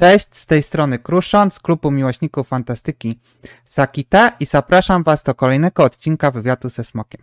Cześć, 0.00 0.26
z 0.30 0.46
tej 0.46 0.62
strony 0.62 0.98
Kruszon 0.98 1.50
z 1.50 1.58
klubu 1.58 1.90
miłośników 1.90 2.48
fantastyki 2.48 3.18
Sakita 3.66 4.32
i 4.40 4.46
zapraszam 4.46 5.02
Was 5.02 5.22
do 5.22 5.34
kolejnego 5.34 5.84
odcinka 5.84 6.30
wywiadu 6.30 6.68
ze 6.68 6.84
Smokiem. 6.84 7.20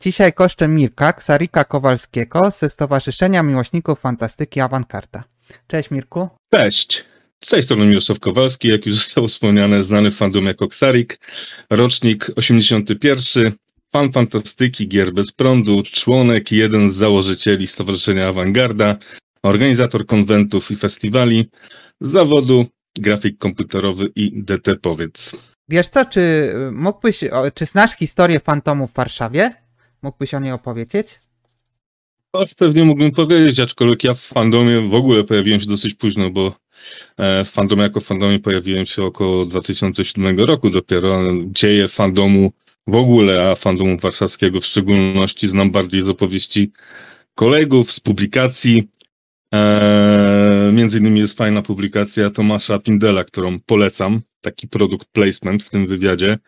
Dzisiaj 0.00 0.32
koszczę 0.32 0.68
Mirka 0.68 1.12
Ksarika 1.12 1.64
Kowalskiego 1.64 2.50
ze 2.50 2.70
Stowarzyszenia 2.70 3.42
Miłośników 3.42 4.00
Fantastyki 4.00 4.60
Awankarta. 4.60 5.24
Cześć 5.66 5.90
Mirku. 5.90 6.28
Cześć. 6.54 7.04
Z 7.44 7.50
tej 7.50 7.62
strony 7.62 7.86
Mirosław 7.86 8.20
Kowalski, 8.20 8.68
jak 8.68 8.86
już 8.86 8.96
zostało 8.96 9.28
wspomniane, 9.28 9.82
znany 9.84 10.10
fandom 10.10 10.44
jako 10.44 10.68
Ksarik, 10.68 11.18
rocznik 11.70 12.30
81, 12.36 13.52
fan 13.92 14.12
fantastyki, 14.12 14.88
gier 14.88 15.12
bez 15.12 15.32
prądu, 15.32 15.82
członek, 15.92 16.52
jeden 16.52 16.90
z 16.90 16.94
założycieli 16.94 17.66
Stowarzyszenia 17.66 18.28
Awangarda, 18.28 18.96
organizator 19.42 20.06
konwentów 20.06 20.70
i 20.70 20.76
festiwali, 20.76 21.50
z 22.00 22.10
zawodu 22.10 22.66
grafik 22.98 23.38
komputerowy 23.38 24.12
i 24.16 24.42
DT 24.42 24.76
powiedz. 24.82 25.36
Wiesz 25.68 25.88
co, 25.88 26.04
czy 26.04 26.52
mógłbyś, 26.72 27.20
czy 27.54 27.66
znasz 27.66 27.96
historię 27.96 28.40
fantomu 28.40 28.86
w 28.86 28.92
Warszawie? 28.92 29.54
Mógłbyś 30.02 30.34
o 30.34 30.40
niej 30.40 30.52
opowiedzieć? 30.52 31.20
Coś 32.36 32.54
pewnie 32.54 32.84
mógłbym 32.84 33.12
powiedzieć, 33.12 33.60
aczkolwiek 33.60 34.04
ja 34.04 34.14
w 34.14 34.20
fandomie 34.20 34.88
w 34.88 34.94
ogóle 34.94 35.24
pojawiłem 35.24 35.60
się 35.60 35.66
dosyć 35.66 35.94
późno, 35.94 36.30
bo 36.30 36.56
e, 37.16 37.44
w 37.44 37.50
fandomie 37.50 37.82
jako 37.82 38.00
fandomie 38.00 38.38
pojawiłem 38.38 38.86
się 38.86 39.02
około 39.02 39.46
2007 39.46 40.40
roku 40.40 40.70
dopiero. 40.70 41.22
Dzieje 41.44 41.88
fandomu 41.88 42.52
w 42.86 42.94
ogóle, 42.94 43.50
a 43.50 43.54
fandomu 43.54 43.98
warszawskiego 43.98 44.60
w 44.60 44.66
szczególności 44.66 45.48
znam 45.48 45.70
bardziej 45.70 46.02
z 46.02 46.08
opowieści 46.08 46.72
kolegów, 47.34 47.92
z 47.92 48.00
publikacji, 48.00 48.88
Eee, 49.52 50.72
między 50.72 50.98
innymi 50.98 51.20
jest 51.20 51.36
fajna 51.38 51.62
publikacja 51.62 52.30
Tomasza 52.30 52.78
Pindela, 52.78 53.24
którą 53.24 53.60
polecam, 53.60 54.20
taki 54.40 54.68
produkt 54.68 55.08
placement 55.12 55.62
w 55.64 55.70
tym 55.70 55.86
wywiadzie 55.86 56.38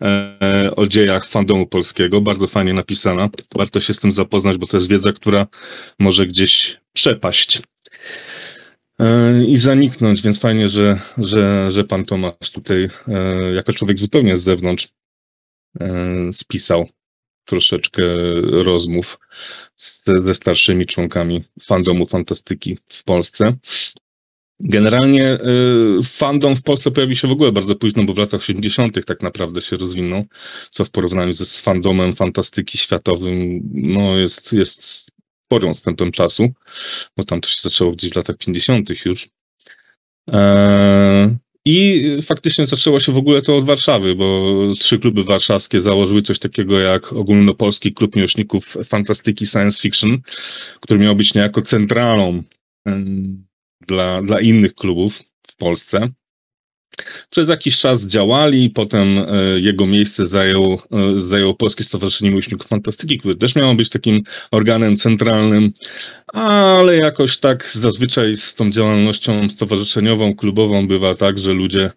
eee, 0.00 0.70
o 0.76 0.86
dziejach 0.86 1.26
fandomu 1.26 1.66
polskiego, 1.66 2.20
bardzo 2.20 2.46
fajnie 2.46 2.72
napisana. 2.74 3.28
Warto 3.54 3.80
się 3.80 3.94
z 3.94 3.98
tym 3.98 4.12
zapoznać, 4.12 4.56
bo 4.56 4.66
to 4.66 4.76
jest 4.76 4.88
wiedza, 4.88 5.12
która 5.12 5.46
może 5.98 6.26
gdzieś 6.26 6.80
przepaść. 6.92 7.62
Eee, 8.98 9.50
i 9.52 9.58
zaniknąć, 9.58 10.22
więc 10.22 10.40
fajnie, 10.40 10.68
że, 10.68 11.00
że, 11.18 11.70
że 11.70 11.84
pan 11.84 12.04
Tomasz 12.04 12.50
tutaj 12.52 12.88
jako 13.54 13.72
człowiek 13.72 13.98
zupełnie 13.98 14.36
z 14.36 14.42
zewnątrz 14.42 14.88
spisał 16.32 16.88
troszeczkę 17.50 18.02
rozmów 18.42 19.18
z, 19.74 20.02
ze 20.24 20.34
starszymi 20.34 20.86
członkami 20.86 21.44
fandomu 21.62 22.06
fantastyki 22.06 22.78
w 22.88 23.04
Polsce. 23.04 23.56
Generalnie 24.60 25.34
y, 25.34 25.38
fandom 26.04 26.56
w 26.56 26.62
Polsce 26.62 26.90
pojawił 26.90 27.16
się 27.16 27.28
w 27.28 27.30
ogóle 27.30 27.52
bardzo 27.52 27.74
późno, 27.74 28.04
bo 28.04 28.14
w 28.14 28.18
latach 28.18 28.40
80. 28.40 29.04
tak 29.06 29.22
naprawdę 29.22 29.60
się 29.60 29.76
rozwinął, 29.76 30.24
co 30.70 30.84
w 30.84 30.90
porównaniu 30.90 31.32
ze 31.32 31.46
z 31.46 31.60
fandomem 31.60 32.16
fantastyki 32.16 32.78
światowym 32.78 33.60
no 33.72 34.16
jest, 34.18 34.52
jest 34.52 34.82
sporym 35.46 35.70
odstępem 35.70 36.12
czasu, 36.12 36.48
bo 37.16 37.24
tam 37.24 37.40
to 37.40 37.48
się 37.48 37.60
zaczęło 37.62 37.92
gdzieś 37.92 38.10
w 38.10 38.16
latach 38.16 38.36
50. 38.36 38.90
już. 39.04 39.28
Eee, 40.28 41.36
i 41.70 42.22
faktycznie 42.22 42.66
zaczęło 42.66 43.00
się 43.00 43.12
w 43.12 43.16
ogóle 43.16 43.42
to 43.42 43.56
od 43.56 43.64
Warszawy, 43.64 44.14
bo 44.14 44.54
trzy 44.78 44.98
kluby 44.98 45.24
warszawskie 45.24 45.80
założyły 45.80 46.22
coś 46.22 46.38
takiego 46.38 46.80
jak 46.80 47.12
ogólnopolski 47.12 47.94
klub 47.94 48.16
miłośników 48.16 48.76
fantastyki 48.84 49.46
science 49.46 49.82
fiction, 49.82 50.18
który 50.80 51.00
miał 51.00 51.16
być 51.16 51.34
niejako 51.34 51.62
centralą 51.62 52.42
dla, 53.86 54.22
dla 54.22 54.40
innych 54.40 54.74
klubów 54.74 55.22
w 55.46 55.56
Polsce. 55.56 56.08
Przez 57.30 57.48
jakiś 57.48 57.78
czas 57.78 58.06
działali, 58.06 58.70
potem 58.70 59.18
e, 59.18 59.60
jego 59.60 59.86
miejsce 59.86 60.26
zajął, 60.26 60.72
e, 60.72 61.20
zajął 61.20 61.54
Polskie 61.54 61.84
Stowarzyszenie 61.84 62.30
Miłośników 62.30 62.66
Fantastyki, 62.66 63.18
które 63.18 63.36
też 63.36 63.54
miało 63.54 63.74
być 63.74 63.88
takim 63.88 64.22
organem 64.50 64.96
centralnym, 64.96 65.72
ale 66.26 66.96
jakoś 66.96 67.38
tak 67.38 67.70
zazwyczaj 67.74 68.36
z 68.36 68.54
tą 68.54 68.70
działalnością 68.70 69.50
stowarzyszeniową, 69.50 70.34
klubową 70.34 70.88
bywa 70.88 71.14
tak, 71.14 71.38
że 71.38 71.52
ludzie 71.52 71.90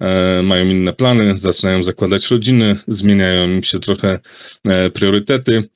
e, 0.00 0.42
mają 0.42 0.64
inne 0.64 0.92
plany, 0.92 1.36
zaczynają 1.36 1.84
zakładać 1.84 2.30
rodziny, 2.30 2.78
zmieniają 2.88 3.48
im 3.48 3.62
się 3.62 3.80
trochę 3.80 4.20
priorytety, 4.94 5.68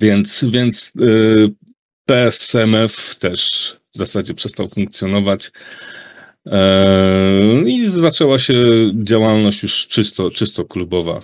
więc, 0.00 0.44
więc 0.44 0.92
PSMF 2.06 3.16
też 3.18 3.50
w 3.94 3.98
zasadzie 3.98 4.34
przestał 4.34 4.68
funkcjonować. 4.68 5.50
Eee, 6.46 7.68
I 7.68 7.90
zaczęła 7.90 8.38
się 8.38 8.54
działalność 8.94 9.62
już 9.62 9.88
czysto, 9.88 10.30
czysto 10.30 10.64
klubowa 10.64 11.20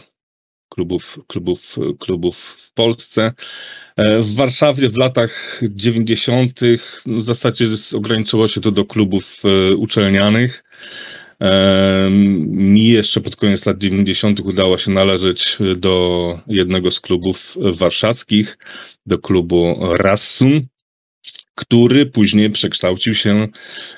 klubów, 0.69 1.19
klubów, 1.27 1.77
klubów 1.99 2.37
w 2.39 2.73
Polsce. 2.73 3.33
Eee, 3.97 4.23
w 4.23 4.35
Warszawie 4.35 4.89
w 4.89 4.97
latach 4.97 5.61
90. 5.63 6.61
w 7.07 7.23
zasadzie 7.23 7.69
ograniczyło 7.95 8.49
się 8.49 8.61
to 8.61 8.71
do 8.71 8.85
klubów 8.85 9.43
e, 9.45 9.77
uczelnianych. 9.77 10.65
Eee, 11.41 12.11
mi 12.51 12.87
jeszcze 12.87 13.21
pod 13.21 13.37
koniec 13.37 13.67
lat 13.67 13.79
90. 13.79 14.41
udało 14.41 14.79
się 14.79 14.91
należeć 14.91 15.59
do 15.77 16.39
jednego 16.47 16.91
z 16.91 17.01
klubów 17.01 17.55
warszawskich, 17.57 18.59
do 19.07 19.19
klubu 19.19 19.77
Rassum 19.97 20.67
który 21.57 22.07
później 22.07 22.51
przekształcił 22.51 23.15
się 23.15 23.49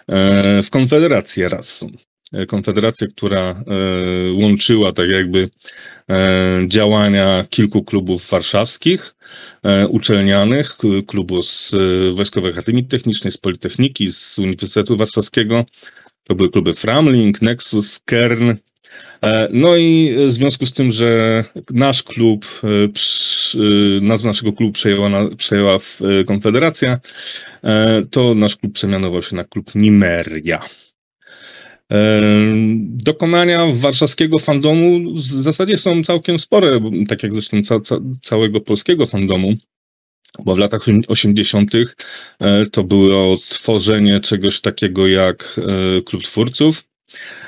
e, 0.09 0.63
w 0.63 0.71
Konfederację 0.71 1.49
Rasu. 1.49 1.91
E, 2.33 2.47
Konfederacja, 2.47 3.07
która 3.07 3.41
e, 3.51 3.65
łączyła 4.33 4.93
tak 4.93 5.09
jakby 5.09 5.51
działania 6.67 7.45
kilku 7.51 7.85
klubów 7.85 8.31
warszawskich, 8.31 9.15
uczelnianych, 9.89 10.77
klubu 11.07 11.43
z 11.43 11.75
Wojskowej 12.15 12.53
Akademii 12.53 12.85
Technicznej, 12.85 13.33
z 13.33 13.37
Politechniki, 13.37 14.13
z 14.13 14.39
Uniwersytetu 14.39 14.97
Warszawskiego. 14.97 15.65
To 16.25 16.35
były 16.35 16.51
kluby 16.51 16.73
Framling, 16.73 17.43
Nexus, 17.43 17.99
Kern, 17.99 18.55
no 19.51 19.77
i 19.77 20.17
w 20.29 20.33
związku 20.33 20.67
z 20.67 20.73
tym, 20.73 20.93
że 20.93 21.45
nasz 21.71 22.03
klub, 22.03 22.47
e, 22.65 22.69
e, 22.69 22.91
nazwę 24.01 24.29
naszego 24.29 24.53
klubu 24.53 24.73
przejęła, 24.73 25.11
przejęła 25.37 25.79
Konfederacja, 26.27 27.01
to 28.11 28.35
nasz 28.35 28.57
klub 28.57 28.73
przemianował 28.73 29.23
się 29.23 29.37
na 29.37 29.45
klub 29.45 29.75
Nimeria. 29.75 30.69
Dokonania 32.87 33.67
warszawskiego 33.75 34.39
fandomu 34.39 35.15
w 35.15 35.21
zasadzie 35.21 35.77
są 35.77 36.03
całkiem 36.03 36.39
spore, 36.39 36.81
tak 37.09 37.23
jak 37.23 37.33
zresztą 37.33 37.63
ca, 37.63 37.81
ca, 37.81 37.97
całego 38.23 38.61
polskiego 38.61 39.07
fandomu, 39.07 39.55
bo 40.45 40.55
w 40.55 40.59
latach 40.59 40.87
80. 41.09 41.71
to 42.73 42.85
było 42.85 43.37
tworzenie 43.49 44.21
czegoś 44.21 44.61
takiego 44.61 45.07
jak 45.07 45.61
Klub 46.05 46.23
Twórców, 46.23 46.85
E, 47.13 47.48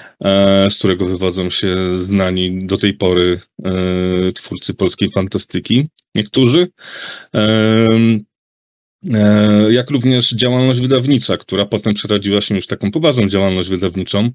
z 0.70 0.74
którego 0.78 1.06
wywodzą 1.06 1.50
się 1.50 1.76
znani 2.04 2.66
do 2.66 2.78
tej 2.78 2.94
pory 2.94 3.40
e, 3.64 4.32
twórcy 4.32 4.74
polskiej 4.74 5.10
fantastyki, 5.10 5.88
niektórzy. 6.14 6.68
E, 7.34 7.88
jak 9.70 9.90
również 9.90 10.30
działalność 10.30 10.80
wydawnicza, 10.80 11.36
która 11.36 11.66
potem 11.66 11.94
przerodziła 11.94 12.40
się 12.40 12.56
już 12.56 12.66
taką 12.66 12.90
poważną 12.90 13.28
działalność 13.28 13.68
wydawniczą. 13.68 14.30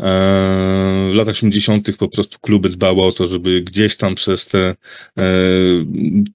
W 0.00 1.14
latach 1.14 1.34
80. 1.34 1.96
po 1.96 2.08
prostu 2.08 2.38
kluby 2.40 2.68
dbały 2.68 3.02
o 3.02 3.12
to, 3.12 3.28
żeby 3.28 3.60
gdzieś 3.60 3.96
tam 3.96 4.14
przez 4.14 4.46
te 4.46 4.74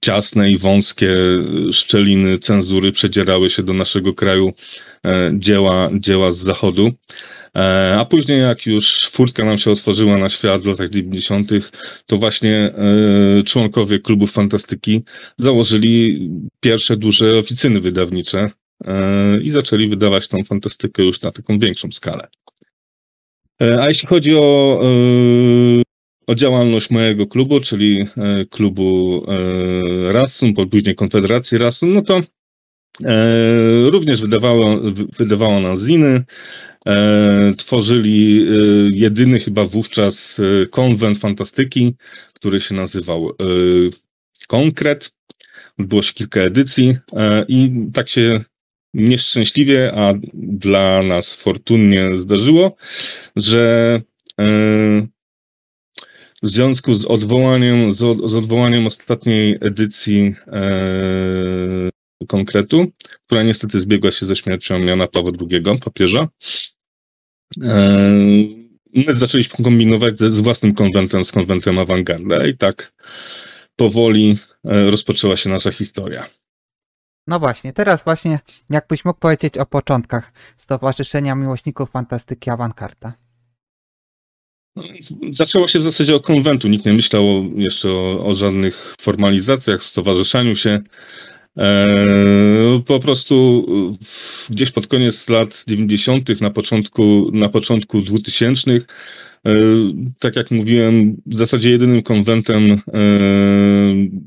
ciasne 0.00 0.50
i 0.50 0.58
wąskie 0.58 1.16
szczeliny 1.72 2.38
cenzury 2.38 2.92
przedzierały 2.92 3.50
się 3.50 3.62
do 3.62 3.72
naszego 3.72 4.14
kraju 4.14 4.52
dzieła, 5.32 5.90
dzieła 6.00 6.32
z 6.32 6.38
zachodu. 6.38 6.92
E, 7.56 7.96
a 7.98 8.04
później, 8.04 8.40
jak 8.40 8.66
już 8.66 9.08
furtka 9.12 9.44
nam 9.44 9.58
się 9.58 9.70
otworzyła 9.70 10.18
na 10.18 10.28
świat 10.28 10.62
w 10.62 10.66
latach 10.66 10.90
90., 10.90 11.50
to 12.06 12.16
właśnie 12.16 12.56
e, 12.56 13.42
członkowie 13.42 13.98
klubów 13.98 14.32
fantastyki 14.32 15.02
założyli 15.38 16.30
pierwsze 16.60 16.96
duże 16.96 17.38
oficyny 17.38 17.80
wydawnicze 17.80 18.50
e, 18.84 19.40
i 19.40 19.50
zaczęli 19.50 19.88
wydawać 19.88 20.28
tą 20.28 20.44
fantastykę 20.44 21.02
już 21.02 21.22
na 21.22 21.32
taką 21.32 21.58
większą 21.58 21.92
skalę. 21.92 22.28
A 23.80 23.88
jeśli 23.88 24.08
chodzi 24.08 24.34
o, 24.34 24.80
o 26.26 26.34
działalność 26.34 26.90
mojego 26.90 27.26
klubu, 27.26 27.60
czyli 27.60 28.06
klubu 28.50 29.22
Rassum, 30.12 30.54
później 30.70 30.94
Konfederacji 30.94 31.58
Rassum, 31.58 31.92
no 31.92 32.02
to 32.02 32.20
również 33.90 34.20
wydawało, 34.20 34.80
wydawało 35.18 35.60
nam 35.60 35.76
zliny, 35.76 36.24
E, 36.86 37.54
tworzyli 37.56 38.42
e, 38.42 38.54
jedyny 38.90 39.40
chyba 39.40 39.66
wówczas 39.66 40.40
e, 40.40 40.66
konwent 40.66 41.18
fantastyki, 41.18 41.94
który 42.34 42.60
się 42.60 42.74
nazywał 42.74 43.30
Konkret. 44.48 45.12
Było 45.78 46.02
się 46.02 46.14
kilka 46.14 46.40
edycji 46.40 46.96
i 47.48 47.70
tak 47.92 48.08
się 48.08 48.44
nieszczęśliwie, 48.94 49.92
a 49.94 50.12
dla 50.34 51.02
nas 51.02 51.34
fortunnie 51.34 52.18
zdarzyło, 52.18 52.76
że 53.36 54.00
w 56.42 56.48
związku 56.48 56.94
z 56.94 57.06
odwołaniem, 57.06 57.92
z, 57.92 58.02
odwołaniem 58.34 58.86
ostatniej 58.86 59.58
edycji 59.60 60.34
e, 60.46 61.90
konkretu, 62.26 62.86
która 63.26 63.42
niestety 63.42 63.80
zbiegła 63.80 64.10
się 64.10 64.26
ze 64.26 64.36
śmiercią 64.36 64.78
Jana 64.78 65.06
Pawła 65.06 65.30
II, 65.50 65.80
papieża, 65.84 66.28
e, 67.62 68.14
my 68.94 69.14
zaczęliśmy 69.14 69.64
kombinować 69.64 70.18
ze, 70.18 70.30
z 70.30 70.40
własnym 70.40 70.74
konwentem, 70.74 71.24
z 71.24 71.32
konwentem 71.32 71.78
Awangarda 71.78 72.46
i 72.46 72.56
tak 72.56 72.92
powoli 73.76 74.38
e, 74.64 74.90
rozpoczęła 74.90 75.36
się 75.36 75.50
nasza 75.50 75.72
historia. 75.72 76.30
No 77.26 77.38
właśnie, 77.38 77.72
teraz 77.72 78.04
właśnie 78.04 78.38
jakbyś 78.70 79.04
mógł 79.04 79.20
powiedzieć 79.20 79.58
o 79.58 79.66
początkach 79.66 80.32
Stowarzyszenia 80.56 81.34
Miłośników 81.34 81.90
Fantastyki 81.90 82.50
Awangarda. 82.50 83.12
Zaczęło 85.30 85.68
się 85.68 85.78
w 85.78 85.82
zasadzie 85.82 86.16
od 86.16 86.26
konwentu. 86.26 86.68
Nikt 86.68 86.86
nie 86.86 86.92
myślał 86.92 87.24
jeszcze 87.56 87.90
o, 87.90 88.26
o 88.26 88.34
żadnych 88.34 88.94
formalizacjach, 89.00 89.82
stowarzyszaniu 89.82 90.56
się. 90.56 90.80
E, 91.58 92.82
po 92.86 93.00
prostu 93.00 93.66
gdzieś 94.50 94.70
pod 94.70 94.86
koniec 94.86 95.28
lat 95.28 95.64
90., 95.68 96.40
na 96.40 96.50
początku, 96.50 97.30
na 97.32 97.48
początku 97.48 98.02
2000, 98.02 98.70
e, 98.72 98.80
tak 100.18 100.36
jak 100.36 100.50
mówiłem, 100.50 101.16
w 101.26 101.36
zasadzie 101.36 101.70
jedynym 101.70 102.02
konwentem 102.02 102.72
e, 102.72 102.80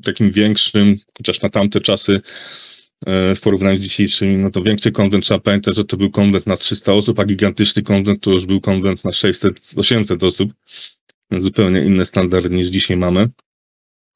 takim 0.03 0.31
większym, 0.31 0.97
chociaż 1.17 1.41
na 1.41 1.49
tamte 1.49 1.81
czasy 1.81 2.21
w 3.35 3.39
porównaniu 3.41 3.77
z 3.77 3.81
dzisiejszym, 3.81 4.41
no 4.41 4.51
to 4.51 4.63
większy 4.63 4.91
konwent 4.91 5.23
trzeba 5.23 5.39
pamiętać, 5.39 5.75
że 5.75 5.85
to 5.85 5.97
był 5.97 6.11
konwent 6.11 6.47
na 6.47 6.57
300 6.57 6.93
osób, 6.93 7.19
a 7.19 7.25
gigantyczny 7.25 7.83
konwent 7.83 8.21
to 8.21 8.31
już 8.31 8.45
był 8.45 8.61
konwent 8.61 9.03
na 9.03 9.11
600-800 9.11 10.25
osób. 10.25 10.53
Zupełnie 11.31 11.81
inne 11.81 12.05
standardy 12.05 12.49
niż 12.49 12.67
dzisiaj 12.67 12.97
mamy. 12.97 13.29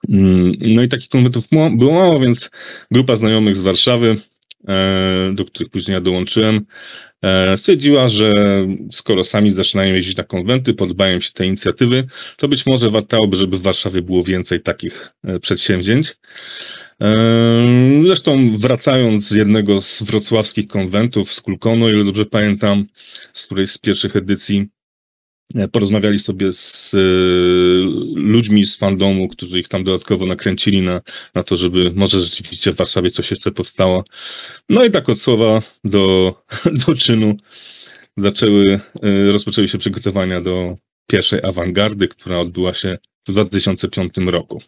Mm, 0.10 0.54
no 0.60 0.84
i 0.84 0.90
takich 0.90 1.10
konwentów 1.10 1.46
było 1.78 1.94
mało, 1.94 2.20
więc 2.20 2.52
grupa 2.92 3.16
znajomych 3.16 3.56
z 3.56 3.62
Warszawy, 3.62 4.22
e, 4.68 5.32
do 5.34 5.46
których 5.46 5.72
później 5.72 5.94
ja 5.96 6.02
dołączyłem, 6.02 6.66
e, 7.22 7.58
stwierdziła, 7.58 8.10
że 8.10 8.34
skoro 8.92 9.24
sami 9.24 9.52
zaczynają 9.52 9.96
jeździć 9.96 10.18
na 10.18 10.24
konwenty, 10.24 10.74
podobają 10.74 11.20
się 11.20 11.32
te 11.32 11.46
inicjatywy, 11.46 12.08
to 12.38 12.48
być 12.48 12.66
może 12.66 12.90
warto, 12.90 13.18
żeby 13.32 13.58
w 13.58 13.62
Warszawie 13.62 14.02
było 14.02 14.24
więcej 14.24 14.62
takich 14.62 15.14
przedsięwzięć. 15.42 16.16
Zresztą 18.06 18.58
wracając 18.58 19.28
z 19.28 19.36
jednego 19.36 19.82
z 19.82 20.04
wrocławskich 20.04 20.68
konwentów, 20.68 21.34
z 21.34 21.42
Kulkonu, 21.42 21.90
ile 21.90 22.04
dobrze 22.04 22.26
pamiętam, 22.26 22.86
z 23.34 23.46
której 23.46 23.68
z 23.68 23.78
pierwszych 23.78 24.16
edycji, 24.16 24.60
e, 24.60 24.81
porozmawiali 25.72 26.20
sobie 26.20 26.54
z 26.54 26.94
e, 26.94 26.98
ludźmi 28.16 28.66
z 28.66 28.78
fandomu, 28.78 29.28
którzy 29.28 29.60
ich 29.60 29.68
tam 29.68 29.84
dodatkowo 29.84 30.26
nakręcili 30.26 30.82
na, 30.82 31.02
na 31.36 31.44
to, 31.44 31.58
żeby 31.58 31.92
może 31.96 32.20
rzeczywiście 32.20 32.74
w 32.74 32.76
Warszawie 32.76 33.10
coś 33.10 33.32
jeszcze 33.32 33.52
powstało. 33.52 34.04
No 34.70 34.86
i 34.86 34.92
tak 34.92 35.10
od 35.10 35.22
słowa 35.22 35.62
do, 35.84 36.36
do 36.88 36.96
czynu 36.96 37.38
zaczęły, 38.18 38.80
e, 39.04 39.32
rozpoczęły 39.32 39.68
się 39.68 39.78
przygotowania 39.78 40.42
do 40.42 40.78
pierwszej 41.08 41.40
awangardy, 41.44 42.08
która 42.08 42.40
odbyła 42.40 42.74
się 42.74 42.98
w 43.28 43.32
2005 43.32 44.14
roku. 44.18 44.62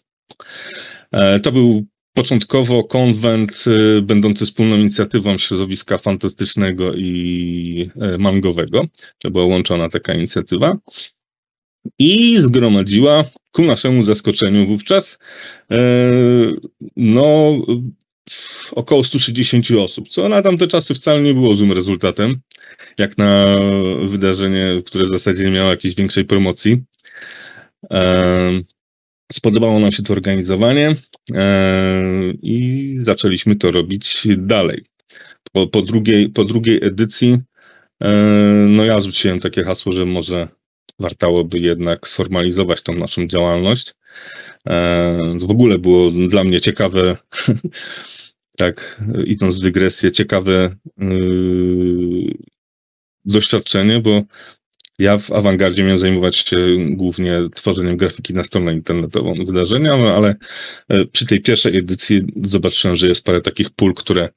To 1.44 1.52
był 1.52 1.86
Początkowo 2.14 2.84
konwent 2.84 3.64
y, 3.68 4.02
będący 4.02 4.46
wspólną 4.46 4.78
inicjatywą 4.78 5.38
środowiska 5.38 5.98
fantastycznego 5.98 6.94
i 6.94 7.90
e, 8.02 8.18
mangowego. 8.18 8.86
To 9.20 9.32
była 9.32 9.46
łączona 9.46 9.90
taka 9.90 10.14
inicjatywa. 10.14 10.78
I 12.00 12.38
zgromadziła 12.38 13.26
ku 13.52 13.62
naszemu 13.62 14.04
zaskoczeniu 14.04 14.68
wówczas 14.68 15.20
e, 15.72 15.78
no, 16.96 17.58
około 18.72 19.04
160 19.04 19.72
osób, 19.72 20.10
co 20.10 20.30
na 20.30 20.42
tamte 20.42 20.68
czasy 20.68 20.94
wcale 20.94 21.22
nie 21.22 21.34
było 21.34 21.56
złym 21.56 21.72
rezultatem, 21.72 22.40
jak 22.98 23.18
na 23.18 23.60
wydarzenie, 24.08 24.82
które 24.86 25.06
w 25.06 25.10
zasadzie 25.10 25.44
nie 25.44 25.52
miało 25.52 25.70
jakiejś 25.70 25.96
większej 25.96 26.26
promocji. 26.26 26.84
Spodobało 29.32 29.80
nam 29.80 29.92
się 29.92 30.04
to 30.04 30.14
organizowanie 30.14 30.96
e, 31.34 32.34
i 32.42 32.98
zaczęliśmy 33.02 33.56
to 33.56 33.72
robić 33.72 34.28
dalej. 34.38 34.86
Po, 35.52 35.68
po, 35.68 35.82
drugiej, 35.82 36.30
po 36.30 36.44
drugiej 36.46 36.86
edycji, 36.86 37.38
e, 38.02 38.12
no 38.70 38.86
ja 38.86 39.02
zwróciłem 39.02 39.40
takie 39.40 39.64
hasło, 39.64 39.92
że 39.92 40.06
może 40.06 40.48
wartałoby 41.00 41.60
jednak 41.60 42.08
sformalizować 42.08 42.82
tą 42.82 42.96
naszą 42.96 43.28
działalność. 43.28 43.94
E, 44.68 45.38
w 45.40 45.52
ogóle 45.52 45.80
było 45.80 46.12
dla 46.12 46.44
mnie 46.44 46.62
ciekawe, 46.62 47.18
tak 48.58 49.02
idąc 49.26 49.60
w 49.60 49.62
dygresję, 49.62 50.12
ciekawe 50.12 50.76
doświadczenie, 53.26 54.00
bo 54.00 54.22
ja 55.00 55.18
w 55.18 55.32
awangardzie 55.32 55.84
miałem 55.84 55.98
zajmować 55.98 56.38
się 56.38 56.58
głównie 56.90 57.42
tworzeniem 57.56 57.98
grafiki 57.98 58.34
na 58.34 58.44
stronę 58.44 58.74
internetową 58.74 59.34
wydarzenia, 59.46 59.98
no 59.98 60.16
ale 60.16 60.36
e, 60.90 61.06
przy 61.06 61.26
tej 61.26 61.42
pierwszej 61.42 61.78
edycji 61.78 62.22
zobaczyłem, 62.44 62.98
że 62.98 63.08
jest 63.08 63.26
parę 63.26 63.42
takich 63.42 63.70
pól, 63.70 63.94
które, 63.94 64.30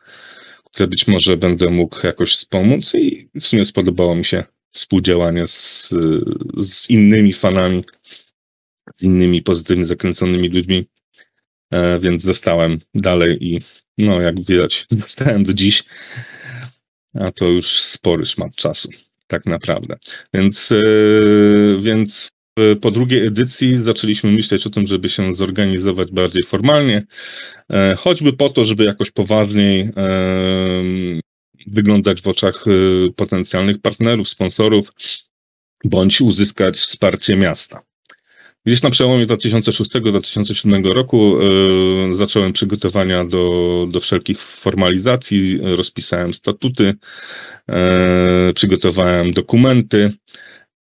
które 0.65 0.87
być 0.89 1.07
może 1.07 1.37
będę 1.37 1.71
mógł 1.71 2.07
jakoś 2.07 2.35
wspomóc 2.35 2.95
i 2.95 3.29
w 3.35 3.47
sumie 3.47 3.65
spodobało 3.65 4.15
mi 4.15 4.25
się 4.25 4.45
współdziałanie 4.71 5.47
z, 5.47 5.95
z 6.59 6.91
innymi 6.91 7.33
fanami, 7.33 7.85
z 8.97 9.03
innymi 9.03 9.43
pozytywnie 9.43 9.87
zakręconymi 9.87 10.49
ludźmi, 10.49 10.87
e, 11.71 11.99
więc 11.99 12.23
zostałem 12.23 12.81
dalej 12.95 13.39
i 13.41 13.61
no 13.99 14.21
jak 14.21 14.45
widać, 14.45 14.87
zostałem 15.07 15.45
do 15.45 15.55
dziś, 15.55 15.85
a 17.15 17.33
to 17.33 17.45
już 17.45 17.81
spory 17.81 18.27
szmat 18.27 18.55
czasu 18.55 18.89
tak 19.27 19.47
naprawdę. 19.47 19.97
Więc, 20.35 20.73
e, 20.73 20.77
więc 21.81 22.29
po 22.81 22.91
drugiej 22.91 23.27
edycji 23.27 23.79
zaczęliśmy 23.79 24.33
myśleć 24.33 24.67
o 24.67 24.71
tym, 24.71 24.87
żeby 24.87 25.09
się 25.09 25.35
zorganizować 25.35 26.13
bardziej 26.13 26.43
formalnie, 26.43 27.07
e, 27.71 27.95
choćby 27.99 28.33
po 28.33 28.49
to, 28.49 28.65
żeby 28.65 28.85
jakoś 28.85 29.11
poważniej 29.11 29.81
e, 29.81 29.91
wyglądać 31.67 32.23
w 32.23 32.29
oczach 32.29 32.65
potencjalnych 33.17 33.81
partnerów, 33.81 34.29
sponsorów, 34.29 34.93
bądź 35.85 36.21
uzyskać 36.21 36.77
wsparcie 36.77 37.37
miasta. 37.37 37.83
Gdzieś 38.67 38.83
na 38.83 38.91
przełomie 38.91 39.27
2006-2007 39.27 40.93
roku 40.93 41.41
y, 41.41 42.15
zacząłem 42.15 42.53
przygotowania 42.53 43.25
do, 43.25 43.87
do 43.91 44.01
wszelkich 44.01 44.43
formalizacji, 44.43 45.59
rozpisałem 45.63 46.35
statuty, 46.35 46.95
y, 48.51 48.55
przygotowałem 48.55 49.33
dokumenty 49.33 50.13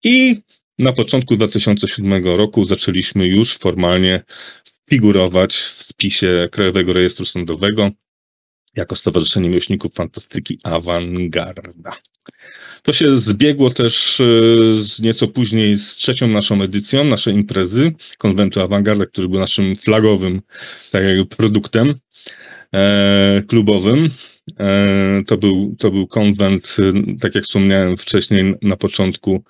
i 0.03 0.41
na 0.79 0.93
początku 0.93 1.35
2007 1.35 2.25
roku 2.25 2.63
zaczęliśmy 2.63 3.27
już 3.27 3.57
formalnie 3.57 4.23
figurować 4.89 5.55
w 5.55 5.83
spisie 5.83 6.49
Krajowego 6.51 6.93
Rejestru 6.93 7.25
Sądowego 7.25 7.89
jako 8.75 8.95
Stowarzyszenie 8.95 9.49
Miłośników 9.49 9.93
Fantastyki 9.93 10.59
Awangarda. 10.63 11.97
To 12.87 12.93
się 12.93 13.17
zbiegło 13.17 13.69
też 13.69 14.19
e, 14.19 14.23
z 14.83 14.99
nieco 14.99 15.27
później 15.27 15.77
z 15.77 15.95
trzecią 15.95 16.27
naszą 16.27 16.61
edycją 16.61 17.03
naszej 17.03 17.33
imprezy, 17.33 17.91
konwentu 18.17 18.61
Awangarda, 18.61 19.05
który 19.05 19.29
był 19.29 19.39
naszym 19.39 19.75
flagowym 19.75 20.41
tak 20.91 21.03
jakby 21.03 21.25
produktem 21.25 21.95
e, 22.73 23.43
klubowym. 23.47 24.09
E, 24.59 25.23
to, 25.27 25.37
był, 25.37 25.75
to 25.79 25.91
był 25.91 26.07
konwent, 26.07 26.77
tak 27.21 27.35
jak 27.35 27.43
wspomniałem 27.43 27.97
wcześniej 27.97 28.55
na 28.61 28.77
początku, 28.77 29.43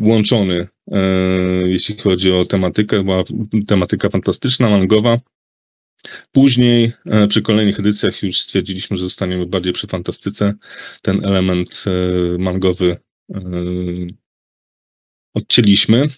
łączony, 0.00 0.68
jeśli 1.64 1.96
chodzi 1.96 2.32
o 2.32 2.44
tematykę, 2.44 3.04
była 3.04 3.24
tematyka 3.66 4.08
fantastyczna, 4.08 4.70
mangowa, 4.70 5.18
Później 6.32 6.92
e, 7.06 7.28
przy 7.28 7.42
kolejnych 7.42 7.80
edycjach 7.80 8.22
już 8.22 8.40
stwierdziliśmy, 8.40 8.96
że 8.96 9.04
zostaniemy 9.04 9.46
bardziej 9.46 9.72
przy 9.72 9.86
fantastyce. 9.86 10.54
Ten 11.02 11.24
element 11.24 11.84
e, 11.86 11.90
mangowy 12.38 12.96
e, 13.34 13.40
odcięliśmy, 15.34 16.08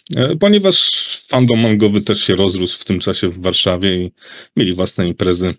ponieważ 0.41 0.91
fandom 1.29 1.61
mangowy 1.61 2.01
też 2.01 2.25
się 2.25 2.37
rozrósł 2.37 2.79
w 2.79 2.85
tym 2.85 3.01
czasie 3.01 3.29
w 3.29 3.41
Warszawie 3.41 3.97
i 3.97 4.13
mieli 4.57 4.75
własne 4.75 5.09
imprezy, 5.09 5.55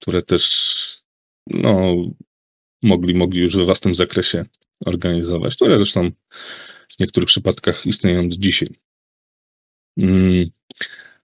które 0.00 0.22
też 0.22 0.44
no, 1.46 1.94
mogli, 2.82 3.14
mogli 3.14 3.40
już 3.40 3.56
we 3.56 3.64
własnym 3.64 3.94
zakresie 3.94 4.44
organizować, 4.86 5.56
które 5.56 5.76
zresztą 5.76 6.10
w 6.88 7.00
niektórych 7.00 7.26
przypadkach 7.26 7.86
istnieją 7.86 8.28
do 8.28 8.36
dzisiaj. 8.36 8.68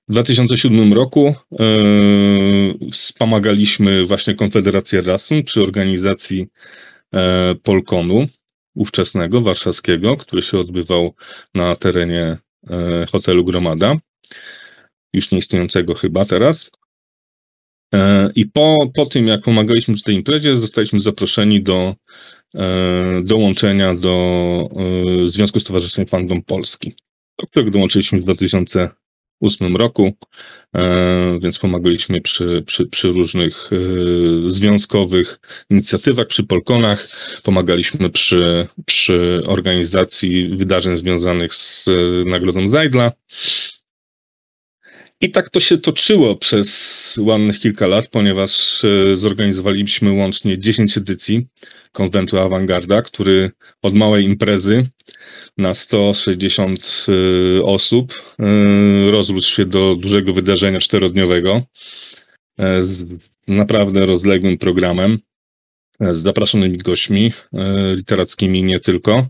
W 0.08 0.12
2007 0.12 0.92
roku 0.92 1.34
yy, 1.50 2.90
wspomagaliśmy 2.92 4.06
właśnie 4.06 4.34
Konfederację 4.34 5.00
Rasm 5.00 5.42
przy 5.42 5.62
organizacji 5.62 6.46
e, 7.14 7.54
Polkonu 7.54 8.26
ówczesnego, 8.74 9.40
warszawskiego, 9.40 10.16
który 10.16 10.42
się 10.42 10.58
odbywał 10.58 11.14
na 11.54 11.76
terenie 11.76 12.38
e, 12.70 13.06
hotelu 13.12 13.44
Gromada, 13.44 13.96
już 15.12 15.30
nieistniejącego 15.30 15.94
chyba 15.94 16.24
teraz. 16.24 16.70
E, 17.94 18.30
I 18.34 18.46
po, 18.46 18.78
po 18.94 19.06
tym, 19.06 19.26
jak 19.26 19.42
pomagaliśmy 19.42 19.94
przy 19.94 20.04
tej 20.04 20.14
imprezie, 20.14 20.56
zostaliśmy 20.56 21.00
zaproszeni 21.00 21.62
do 21.62 21.94
e, 22.54 23.22
dołączenia 23.24 23.94
do 23.94 24.14
e, 25.24 25.28
Związku 25.28 25.60
Stowarzyszeń 25.60 26.06
Fandom 26.06 26.42
Polski, 26.42 26.94
do 27.40 27.46
którego 27.46 27.70
dołączyliśmy 27.70 28.20
w 28.20 28.24
2008 29.40 29.76
roku, 29.76 30.16
więc 31.40 31.58
pomagaliśmy 31.58 32.20
przy, 32.20 32.62
przy, 32.66 32.86
przy 32.86 33.08
różnych 33.08 33.70
związkowych 34.46 35.40
inicjatywach, 35.70 36.26
przy 36.26 36.44
Polkonach, 36.44 37.08
pomagaliśmy 37.42 38.10
przy, 38.10 38.68
przy 38.86 39.42
organizacji 39.46 40.48
wydarzeń 40.48 40.96
związanych 40.96 41.54
z 41.54 41.88
Nagrodą 42.26 42.68
Zajdla. 42.68 43.12
I 45.22 45.30
tak 45.30 45.50
to 45.50 45.60
się 45.60 45.78
toczyło 45.78 46.36
przez 46.36 47.18
ładnych 47.20 47.58
kilka 47.60 47.86
lat, 47.86 48.08
ponieważ 48.08 48.84
e, 48.84 49.16
zorganizowaliśmy 49.16 50.12
łącznie 50.12 50.58
10 50.58 50.98
edycji 50.98 51.46
konwentu 51.92 52.38
Awangarda, 52.38 53.02
który 53.02 53.50
od 53.82 53.94
małej 53.94 54.24
imprezy 54.24 54.86
na 55.58 55.74
160 55.74 57.06
e, 57.08 57.62
osób 57.62 58.12
e, 58.38 59.10
rozrósł 59.10 59.54
się 59.54 59.64
do 59.64 59.96
dużego 59.96 60.32
wydarzenia 60.32 60.80
czterodniowego 60.80 61.62
z 62.82 63.28
naprawdę 63.48 64.06
rozległym 64.06 64.58
programem, 64.58 65.18
z 66.00 66.18
zapraszanymi 66.18 66.78
gośćmi 66.78 67.32
literackimi 67.96 68.62
nie 68.62 68.80
tylko. 68.80 69.26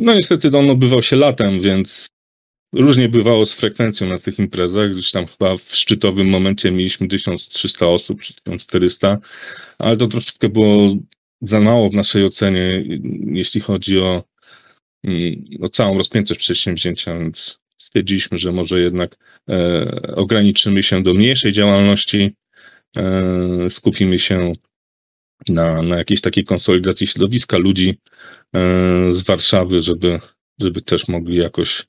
No 0.00 0.14
niestety 0.14 0.58
on 0.58 0.70
odbywał 0.70 1.02
się 1.02 1.16
latem, 1.16 1.60
więc 1.60 2.13
Różnie 2.74 3.08
bywało 3.08 3.46
z 3.46 3.52
frekwencją 3.52 4.08
na 4.08 4.18
tych 4.18 4.38
imprezach, 4.38 4.90
gdyż 4.90 5.12
tam 5.12 5.26
chyba 5.26 5.56
w 5.56 5.76
szczytowym 5.76 6.28
momencie 6.28 6.70
mieliśmy 6.70 7.08
1300 7.08 7.88
osób 7.88 8.20
czy 8.22 8.34
1400, 8.34 9.18
ale 9.78 9.96
to 9.96 10.06
troszeczkę 10.06 10.48
było 10.48 10.96
za 11.40 11.60
mało 11.60 11.90
w 11.90 11.94
naszej 11.94 12.24
ocenie, 12.24 12.84
jeśli 13.26 13.60
chodzi 13.60 13.98
o, 13.98 14.24
mm, 15.04 15.44
o 15.60 15.68
całą 15.68 15.98
rozpiętość 15.98 16.40
przedsięwzięcia, 16.40 17.18
więc 17.18 17.60
stwierdziliśmy, 17.78 18.38
że 18.38 18.52
może 18.52 18.80
jednak 18.80 19.16
e, 19.50 19.86
ograniczymy 20.16 20.82
się 20.82 21.02
do 21.02 21.14
mniejszej 21.14 21.52
działalności, 21.52 22.34
e, 22.96 23.70
skupimy 23.70 24.18
się 24.18 24.52
na, 25.48 25.82
na 25.82 25.98
jakiejś 25.98 26.20
takiej 26.20 26.44
konsolidacji 26.44 27.06
środowiska 27.06 27.58
ludzi 27.58 27.98
e, 28.54 28.58
z 29.12 29.22
Warszawy, 29.22 29.80
żeby, 29.80 30.20
żeby 30.60 30.82
też 30.82 31.08
mogli 31.08 31.36
jakoś 31.36 31.86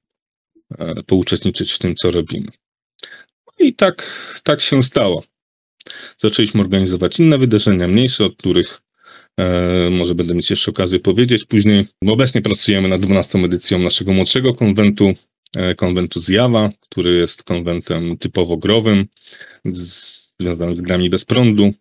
pouczestniczyć 1.06 1.72
w 1.72 1.80
tym, 1.80 1.96
co 1.96 2.12
robimy. 2.12 2.52
I 3.60 3.74
tak, 3.74 4.04
tak 4.44 4.62
się 4.62 4.84
stało. 4.84 5.24
Zaczęliśmy 6.18 6.62
organizować 6.62 7.20
inne 7.20 7.38
wydarzenia, 7.38 7.88
mniejsze, 7.88 8.26
o 8.26 8.30
których 8.30 8.82
e, 9.40 9.90
może 9.90 10.16
będę 10.16 10.34
mieć 10.36 10.50
jeszcze 10.50 10.72
okazję 10.72 11.00
powiedzieć 11.00 11.46
później. 11.46 11.88
Obecnie 12.08 12.42
pracujemy 12.42 12.88
nad 12.88 13.02
12 13.02 13.40
edycją 13.40 13.80
naszego 13.80 14.14
młodszego 14.14 14.54
konwentu, 14.54 15.14
e, 15.58 15.76
konwentu 15.76 16.20
Zjawa, 16.20 16.70
który 16.80 17.14
jest 17.14 17.44
konwentem 17.44 18.18
typowo 18.18 18.58
growym, 18.58 19.08
związanym 20.40 20.76
z 20.76 20.82
grami 20.82 21.10
bez 21.10 21.26
prądu 21.26 21.74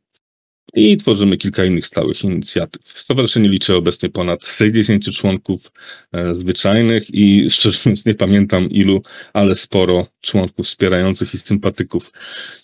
i 0.73 0.97
tworzymy 0.97 1.37
kilka 1.37 1.65
innych 1.65 1.87
stałych 1.87 2.25
inicjatyw. 2.25 2.83
Stowarzyszenie 2.89 3.49
liczy 3.49 3.77
obecnie 3.77 4.09
ponad 4.09 4.47
60 4.47 5.05
członków 5.05 5.73
e, 6.13 6.35
zwyczajnych 6.35 7.15
i 7.15 7.51
szczerze 7.51 7.79
mówiąc 7.85 8.07
nie 8.07 8.15
pamiętam 8.15 8.71
ilu, 8.71 9.03
ale 9.33 9.55
sporo 9.55 10.07
członków 10.21 10.67
wspierających 10.67 11.35
i 11.35 11.39
sympatyków, 11.39 12.13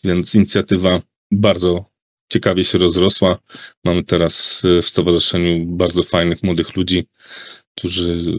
więc 0.05 0.35
inicjatywa 0.35 1.03
bardzo 1.31 1.91
ciekawie 2.29 2.65
się 2.65 2.79
rozrosła. 2.79 3.39
Mamy 3.85 4.05
teraz 4.05 4.63
e, 4.65 4.83
w 4.83 4.87
stowarzyszeniu 4.87 5.67
bardzo 5.67 6.03
fajnych 6.03 6.43
młodych 6.43 6.77
ludzi, 6.77 7.07
którzy 7.77 8.39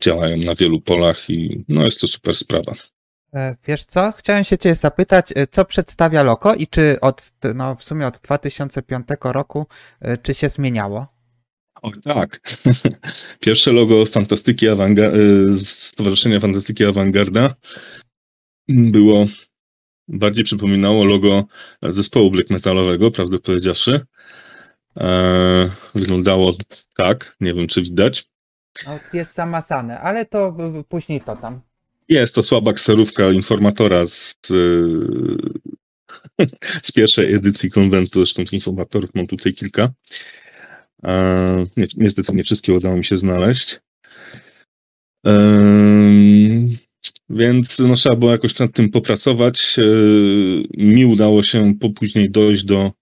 działają 0.00 0.36
na 0.36 0.54
wielu 0.54 0.80
polach 0.80 1.30
i 1.30 1.64
no 1.68 1.84
jest 1.84 2.00
to 2.00 2.06
super 2.06 2.34
sprawa. 2.34 2.74
E, 3.34 3.56
wiesz 3.66 3.84
co? 3.84 4.12
Chciałem 4.12 4.44
się 4.44 4.58
cię 4.58 4.74
zapytać, 4.74 5.32
e, 5.36 5.46
co 5.46 5.64
przedstawia 5.64 6.22
Loko 6.22 6.54
i 6.54 6.66
czy 6.66 7.00
od, 7.00 7.32
no 7.54 7.74
w 7.74 7.82
sumie 7.82 8.06
od 8.06 8.18
2005 8.18 9.06
roku, 9.24 9.66
e, 10.00 10.18
czy 10.18 10.34
się 10.34 10.48
zmieniało? 10.48 11.06
O 11.82 11.90
tak. 12.04 12.40
Pierwsze 13.40 13.72
logo 13.72 14.06
Fantastyki 14.06 14.68
Awangarda, 14.68 15.18
Stowarzyszenia 15.64 16.40
Fantastyki 16.40 16.84
Awangarda 16.84 17.54
było, 18.68 19.26
bardziej 20.08 20.44
przypominało 20.44 21.04
logo 21.04 21.44
zespołu 21.82 22.30
black 22.30 22.50
metalowego, 22.50 23.10
prawdę 23.10 23.38
powiedziawszy. 23.38 24.06
Wyglądało 25.94 26.54
tak, 26.96 27.36
nie 27.40 27.54
wiem 27.54 27.66
czy 27.66 27.82
widać. 27.82 28.28
No, 28.86 28.98
jest 29.12 29.34
zamasane, 29.34 30.00
ale 30.00 30.24
to 30.24 30.56
później 30.88 31.20
to 31.20 31.36
tam. 31.36 31.60
Jest 32.08 32.34
to 32.34 32.42
słaba 32.42 32.72
kserówka 32.72 33.32
informatora 33.32 34.06
z, 34.06 34.34
z 36.82 36.92
pierwszej 36.92 37.34
edycji 37.34 37.70
konwentu. 37.70 38.18
Zresztą 38.18 38.44
tych 38.44 38.52
informatorów 38.52 39.10
mam 39.14 39.26
tutaj 39.26 39.54
kilka. 39.54 39.92
Niestety 41.96 42.32
nie 42.32 42.44
wszystkie 42.44 42.74
udało 42.74 42.96
mi 42.96 43.04
się 43.04 43.16
znaleźć. 43.16 43.80
Więc 47.30 47.78
no, 47.78 47.94
trzeba 47.94 48.16
było 48.16 48.30
jakoś 48.30 48.58
nad 48.58 48.72
tym 48.72 48.90
popracować. 48.90 49.76
E, 49.78 49.82
mi 50.76 51.06
udało 51.06 51.42
się 51.42 51.74
później 51.96 52.30
dojść 52.30 52.64
do 52.64 52.92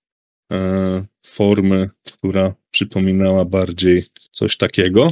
e, 0.52 1.06
formy, 1.26 1.90
która 2.04 2.54
przypominała 2.70 3.44
bardziej 3.44 4.04
coś 4.32 4.56
takiego. 4.56 5.08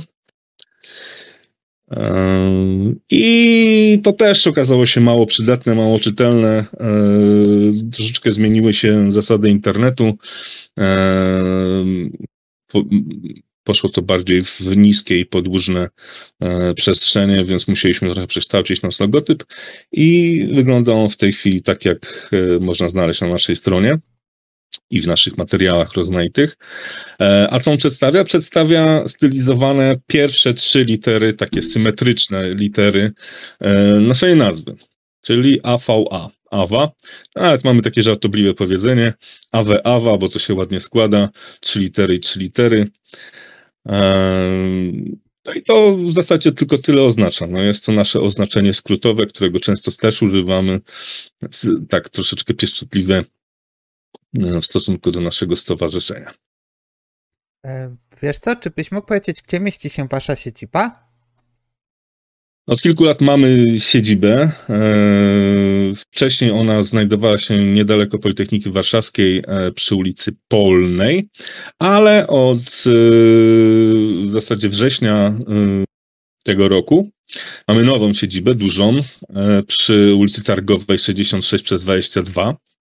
I 3.10 4.00
to 4.04 4.12
też 4.12 4.46
okazało 4.46 4.86
się 4.86 5.00
mało 5.00 5.26
przydatne, 5.26 5.74
mało 5.74 6.00
czytelne. 6.00 6.64
Troszeczkę 7.92 8.32
zmieniły 8.32 8.72
się 8.72 9.12
zasady 9.12 9.50
internetu. 9.50 10.18
Poszło 13.64 13.90
to 13.90 14.02
bardziej 14.02 14.44
w 14.44 14.76
niskie 14.76 15.20
i 15.20 15.26
podłużne 15.26 15.88
e, 16.40 16.74
przestrzenie, 16.74 17.44
więc 17.44 17.68
musieliśmy 17.68 18.10
trochę 18.10 18.26
przekształcić 18.26 18.82
nasz 18.82 19.00
logotyp 19.00 19.44
i 19.92 20.40
wygląda 20.54 20.92
on 20.92 21.08
w 21.08 21.16
tej 21.16 21.32
chwili 21.32 21.62
tak, 21.62 21.84
jak 21.84 22.30
e, 22.32 22.60
można 22.60 22.88
znaleźć 22.88 23.20
na 23.20 23.28
naszej 23.28 23.56
stronie 23.56 23.98
i 24.90 25.00
w 25.00 25.06
naszych 25.06 25.38
materiałach 25.38 25.92
rozmaitych. 25.92 26.56
E, 27.20 27.48
a 27.50 27.60
co 27.60 27.70
on 27.70 27.76
przedstawia? 27.76 28.24
Przedstawia 28.24 29.08
stylizowane 29.08 29.96
pierwsze 30.06 30.54
trzy 30.54 30.84
litery, 30.84 31.32
takie 31.32 31.62
symetryczne 31.62 32.54
litery 32.54 33.12
e, 33.60 33.74
naszej 34.00 34.36
nazwy, 34.36 34.76
czyli 35.22 35.60
AVA. 35.62 36.30
Awa. 36.50 36.92
Nawet 37.36 37.64
mamy 37.64 37.82
takie 37.82 38.02
żartobliwe 38.02 38.54
powiedzenie. 38.54 39.14
Awe 39.52 39.86
Awa, 39.86 40.18
bo 40.18 40.28
to 40.28 40.38
się 40.38 40.54
ładnie 40.54 40.80
składa. 40.80 41.28
Trzy 41.60 41.80
litery 41.80 42.14
i 42.14 42.20
trzy 42.20 42.40
litery. 42.40 42.90
E, 43.88 44.02
no 45.46 45.52
i 45.54 45.62
to 45.62 45.96
w 45.96 46.12
zasadzie 46.12 46.52
tylko 46.52 46.78
tyle 46.78 47.02
oznacza. 47.02 47.46
No 47.46 47.62
jest 47.62 47.84
to 47.84 47.92
nasze 47.92 48.20
oznaczenie 48.20 48.72
skrótowe, 48.72 49.26
którego 49.26 49.60
często 49.60 49.90
też 49.90 50.22
używamy. 50.22 50.80
Tak 51.88 52.08
troszeczkę 52.08 52.54
pieszczotliwe 52.54 53.24
w 54.34 54.64
stosunku 54.64 55.10
do 55.10 55.20
naszego 55.20 55.56
stowarzyszenia. 55.56 56.34
E, 57.66 57.96
wiesz 58.22 58.38
co, 58.38 58.56
czy 58.56 58.70
byś 58.70 58.92
mógł 58.92 59.06
powiedzieć, 59.06 59.42
gdzie 59.48 59.60
mieści 59.60 59.90
się 59.90 60.08
wasza 60.08 60.36
siedziba? 60.36 61.04
Od 62.66 62.82
kilku 62.82 63.04
lat 63.04 63.20
mamy 63.20 63.78
siedzibę. 63.78 64.50
E, 64.68 64.82
wcześniej 65.96 66.50
ona 66.50 66.82
znajdowała 66.82 67.38
się 67.38 67.58
niedaleko 67.58 68.18
Politechniki 68.18 68.70
Warszawskiej 68.70 69.44
przy 69.74 69.94
ulicy 69.94 70.36
Polnej, 70.48 71.28
ale 71.78 72.26
od 72.26 72.84
w 74.26 74.30
zasadzie 74.30 74.68
września 74.68 75.34
tego 76.44 76.68
roku 76.68 77.10
mamy 77.68 77.82
nową 77.82 78.12
siedzibę, 78.12 78.54
dużą, 78.54 78.94
przy 79.66 80.14
ulicy 80.14 80.42
Targowej 80.42 80.98
66 80.98 81.64
przez 81.64 81.82
22 81.82 82.50
E, 82.50 82.73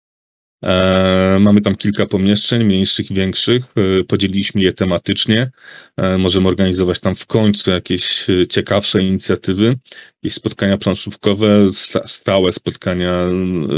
mamy 1.39 1.61
tam 1.61 1.75
kilka 1.75 2.05
pomieszczeń, 2.05 2.63
mniejszych 2.63 3.11
i 3.11 3.13
większych. 3.13 3.63
E, 3.75 4.03
podzieliliśmy 4.03 4.61
je 4.61 4.73
tematycznie. 4.73 5.51
E, 5.97 6.17
możemy 6.17 6.47
organizować 6.47 6.99
tam 6.99 7.15
w 7.15 7.25
końcu 7.25 7.71
jakieś 7.71 8.27
ciekawsze 8.49 9.01
inicjatywy, 9.01 9.75
jakieś 10.23 10.33
spotkania 10.33 10.77
planszówkowe, 10.77 11.67
stałe 12.05 12.51
spotkania 12.51 13.29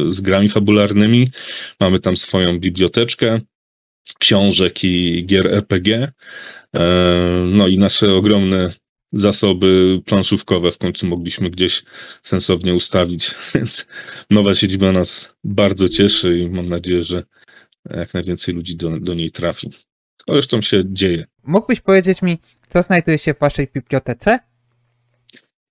z 0.07 0.21
grami 0.21 0.49
fabularnymi. 0.49 1.31
Mamy 1.79 1.99
tam 1.99 2.17
swoją 2.17 2.59
biblioteczkę 2.59 3.41
książek 4.19 4.83
i 4.83 5.25
gier 5.25 5.47
RPG. 5.47 6.11
No 7.45 7.67
i 7.67 7.77
nasze 7.77 8.13
ogromne 8.13 8.73
zasoby 9.13 10.01
planszówkowe 10.05 10.71
w 10.71 10.77
końcu 10.77 11.07
mogliśmy 11.07 11.49
gdzieś 11.49 11.83
sensownie 12.23 12.75
ustawić, 12.75 13.35
więc 13.55 13.87
nowa 14.29 14.53
siedziba 14.53 14.91
nas 14.91 15.35
bardzo 15.43 15.89
cieszy 15.89 16.39
i 16.39 16.49
mam 16.49 16.69
nadzieję, 16.69 17.03
że 17.03 17.23
jak 17.89 18.13
najwięcej 18.13 18.55
ludzi 18.55 18.75
do, 18.75 18.99
do 18.99 19.13
niej 19.13 19.31
trafi. 19.31 19.71
Zresztą 20.27 20.61
się 20.61 20.83
dzieje. 20.85 21.25
Mógłbyś 21.43 21.81
powiedzieć 21.81 22.21
mi, 22.21 22.37
co 22.69 22.83
znajduje 22.83 23.17
się 23.17 23.33
w 23.33 23.39
waszej 23.39 23.67
bibliotece? 23.73 24.39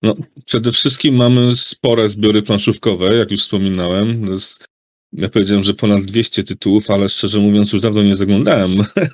No, 0.02 0.16
przede 0.46 0.72
wszystkim 0.72 1.14
mamy 1.14 1.56
spore 1.56 2.08
zbiory 2.08 2.42
planszówkowe, 2.42 3.16
jak 3.16 3.30
już 3.30 3.40
wspominałem. 3.40 4.26
To 4.26 4.32
jest 4.32 4.64
ja 5.14 5.28
powiedziałem, 5.28 5.64
że 5.64 5.74
ponad 5.74 6.02
200 6.02 6.44
tytułów, 6.44 6.90
ale 6.90 7.08
szczerze 7.08 7.40
mówiąc 7.40 7.72
już 7.72 7.82
dawno 7.82 8.02
nie 8.02 8.16
zaglądałem 8.16 8.70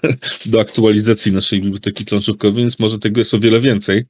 do 0.46 0.60
aktualizacji 0.60 1.32
naszej 1.32 1.60
biblioteki 1.60 2.04
planszówkowej, 2.04 2.62
więc 2.62 2.78
może 2.78 2.98
tego 2.98 3.20
jest 3.20 3.34
o 3.34 3.40
wiele 3.40 3.60
więcej. 3.60 4.04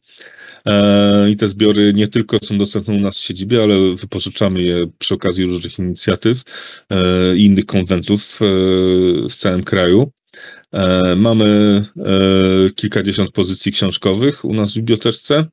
E, 0.67 1.31
I 1.31 1.37
te 1.37 1.49
zbiory 1.49 1.93
nie 1.95 2.09
tylko 2.09 2.39
są 2.45 2.59
dostępne 2.59 2.95
u 2.95 3.01
nas 3.01 3.19
w 3.19 3.23
siedzibie, 3.23 3.63
ale 3.63 3.97
wypożyczamy 3.97 4.63
je 4.63 4.87
przy 4.99 5.15
okazji 5.15 5.45
różnych 5.45 5.79
inicjatyw 5.79 6.43
e, 6.91 7.37
i 7.37 7.45
innych 7.45 7.67
konwentów 7.67 8.39
e, 8.41 8.45
w 9.29 9.35
całym 9.35 9.65
kraju. 9.65 10.13
E, 10.73 11.17
mamy 11.17 11.47
e, 11.97 12.71
kilkadziesiąt 12.71 13.33
pozycji 13.33 13.73
książkowych 13.73 14.45
u 14.45 14.55
nas 14.55 14.73
w 14.73 14.77
biblioteczce, 14.77 15.47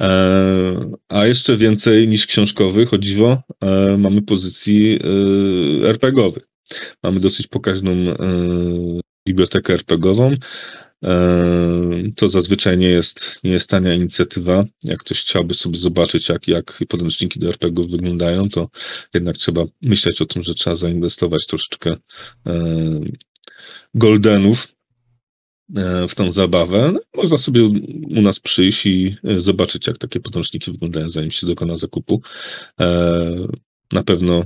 e, 0.00 0.90
a 1.08 1.26
jeszcze 1.26 1.56
więcej 1.56 2.08
niż 2.08 2.26
książkowych, 2.26 2.94
o 2.94 2.98
dziwo, 2.98 3.42
mamy 3.98 4.22
pozycji 4.22 4.98
RPGowych. 5.84 6.48
Mamy 7.02 7.20
dosyć 7.20 7.46
pokaźną 7.46 7.92
bibliotekę 9.26 9.72
RPGową. 9.72 10.34
To 12.16 12.28
zazwyczaj 12.28 12.78
nie 12.78 12.88
jest, 12.88 13.40
nie 13.44 13.50
jest 13.50 13.68
tania 13.68 13.94
inicjatywa. 13.94 14.64
Jak 14.84 14.98
ktoś 14.98 15.20
chciałby 15.20 15.54
sobie 15.54 15.78
zobaczyć, 15.78 16.28
jak, 16.28 16.48
jak 16.48 16.78
podręczniki 16.88 17.40
do 17.40 17.48
RPG 17.48 17.86
wyglądają, 17.88 18.48
to 18.48 18.68
jednak 19.14 19.36
trzeba 19.36 19.64
myśleć 19.82 20.22
o 20.22 20.26
tym, 20.26 20.42
że 20.42 20.54
trzeba 20.54 20.76
zainwestować 20.76 21.46
troszeczkę 21.46 21.96
goldenów 23.94 24.74
e, 25.76 26.08
w 26.08 26.14
tą 26.14 26.30
zabawę. 26.30 26.92
No, 26.92 27.00
można 27.14 27.38
sobie 27.38 27.64
u 28.16 28.22
nas 28.22 28.40
przyjść 28.40 28.86
i 28.86 29.16
e, 29.24 29.40
zobaczyć, 29.40 29.86
jak 29.86 29.98
takie 29.98 30.20
podręczniki 30.20 30.72
wyglądają, 30.72 31.10
zanim 31.10 31.30
się 31.30 31.46
dokona 31.46 31.76
zakupu. 31.76 32.22
E, 32.80 33.46
na 33.92 34.02
pewno 34.02 34.44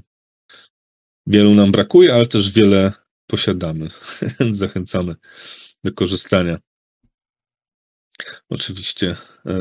wielu 1.26 1.54
nam 1.54 1.72
brakuje, 1.72 2.14
ale 2.14 2.26
też 2.26 2.52
wiele 2.52 2.92
posiadamy. 3.26 3.88
Zachęcamy 4.50 5.14
do 5.84 5.92
korzystania. 5.92 6.58
Oczywiście 8.48 9.16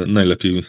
najlepiej 0.08 0.64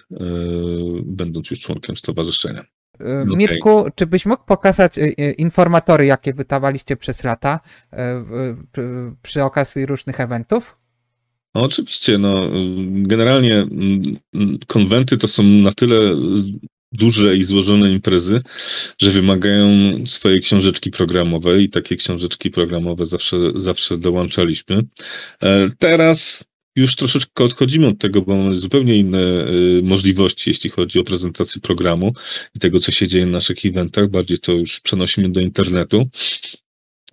będąc 1.05 1.51
już 1.51 1.61
członkiem 1.61 1.97
stowarzyszenia. 1.97 2.65
E, 3.01 3.23
okay. 3.23 3.37
Mirku, 3.37 3.85
czy 3.95 4.07
byś 4.07 4.27
mógł 4.27 4.45
pokazać 4.45 4.99
e, 4.99 5.03
e, 5.03 5.31
informatory, 5.33 6.07
jakie 6.07 6.33
wydawaliście 6.33 6.97
przez 6.97 7.25
lata 7.25 7.61
przy 9.23 9.43
okazji 9.43 9.87
różnych 9.87 10.21
eventów? 10.21 10.79
No, 11.55 11.63
oczywiście, 11.63 12.19
no, 12.19 12.51
generalnie 12.87 13.55
mm, 13.55 14.03
konwenty 14.67 15.19
to 15.19 15.29
są 15.29 15.43
na 15.43 15.73
tyle 15.73 16.17
duże 16.93 17.37
i 17.37 17.45
złożone 17.45 17.91
imprezy, 17.91 18.43
że 18.99 19.11
wymagają 19.11 19.69
swojej 20.07 20.41
książeczki 20.41 20.91
programowej 20.91 21.65
i 21.65 21.71
takie 21.71 21.97
książeczki 21.97 22.51
programowe 22.51 23.07
zawsze, 23.07 23.37
zawsze 23.55 23.99
dołączaliśmy. 23.99 24.83
Teraz 25.79 26.45
już 26.77 26.97
troszeczkę 26.97 27.45
odchodzimy 27.45 27.87
od 27.87 27.99
tego, 27.99 28.23
bo 28.23 28.37
mamy 28.37 28.55
zupełnie 28.55 28.97
inne 28.97 29.49
y, 29.49 29.81
możliwości, 29.83 30.51
jeśli 30.51 30.71
chodzi 30.71 30.99
o 30.99 31.05
prezentację 31.05 31.61
programu 31.61 32.15
i 32.55 32.59
tego, 32.59 32.81
co 32.81 32.93
się 32.93 33.09
dzieje 33.09 33.27
na 33.27 33.33
naszych 33.33 33.65
eventach. 33.65 34.11
Bardziej 34.11 34.39
to 34.39 34.53
już 34.53 34.81
przenosimy 34.81 35.33
do 35.33 35.41
internetu. 35.41 36.09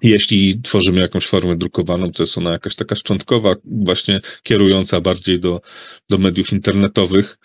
Jeśli 0.04 0.62
tworzymy 0.62 1.02
jakąś 1.02 1.28
formę 1.28 1.56
drukowaną, 1.56 2.12
to 2.12 2.24
jest 2.24 2.38
ona 2.38 2.52
jakaś 2.52 2.76
taka 2.76 2.96
szczątkowa, 2.96 3.56
właśnie 3.66 4.22
kierująca 4.44 5.02
bardziej 5.02 5.40
do, 5.40 5.62
do 6.10 6.18
mediów 6.18 6.52
internetowych. 6.52 7.38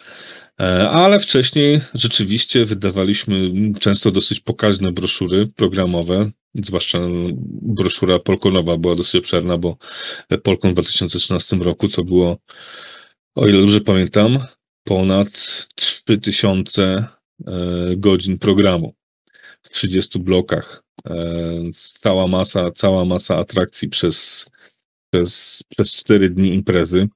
E, 0.61 0.91
ale 0.91 1.21
wcześniej 1.21 1.81
rzeczywiście 1.95 2.65
wydawaliśmy 2.65 3.51
często 3.81 4.11
dosyć 4.11 4.41
pokaźne 4.41 4.93
broszury 4.93 5.47
programowe, 5.47 6.31
zwłaszcza 6.55 6.99
broszura 7.63 8.19
Polkonowa 8.19 8.77
była 8.77 8.97
dosyć 8.97 9.17
obszerna, 9.17 9.59
bo 9.59 9.77
Polkon 10.43 10.71
w 10.71 10.75
2013 10.75 11.57
roku 11.57 11.89
to 11.89 12.05
było, 12.05 12.39
o 13.35 13.47
ile 13.47 13.61
dobrze 13.61 13.81
pamiętam, 13.81 14.39
ponad 14.85 15.29
3000 15.75 16.83
e, 16.83 17.07
godzin 17.97 18.39
programu 18.39 18.95
w 19.63 19.69
30 19.69 20.19
blokach. 20.19 20.83
E, 21.07 21.15
cała 22.01 22.27
masa, 22.27 22.71
cała 22.71 23.05
masa 23.05 23.37
atrakcji 23.37 23.89
przez, 23.89 24.47
przez, 25.11 25.63
przez 25.69 25.93
4 25.93 26.31
dni 26.31 26.55
imprezy 26.55 27.09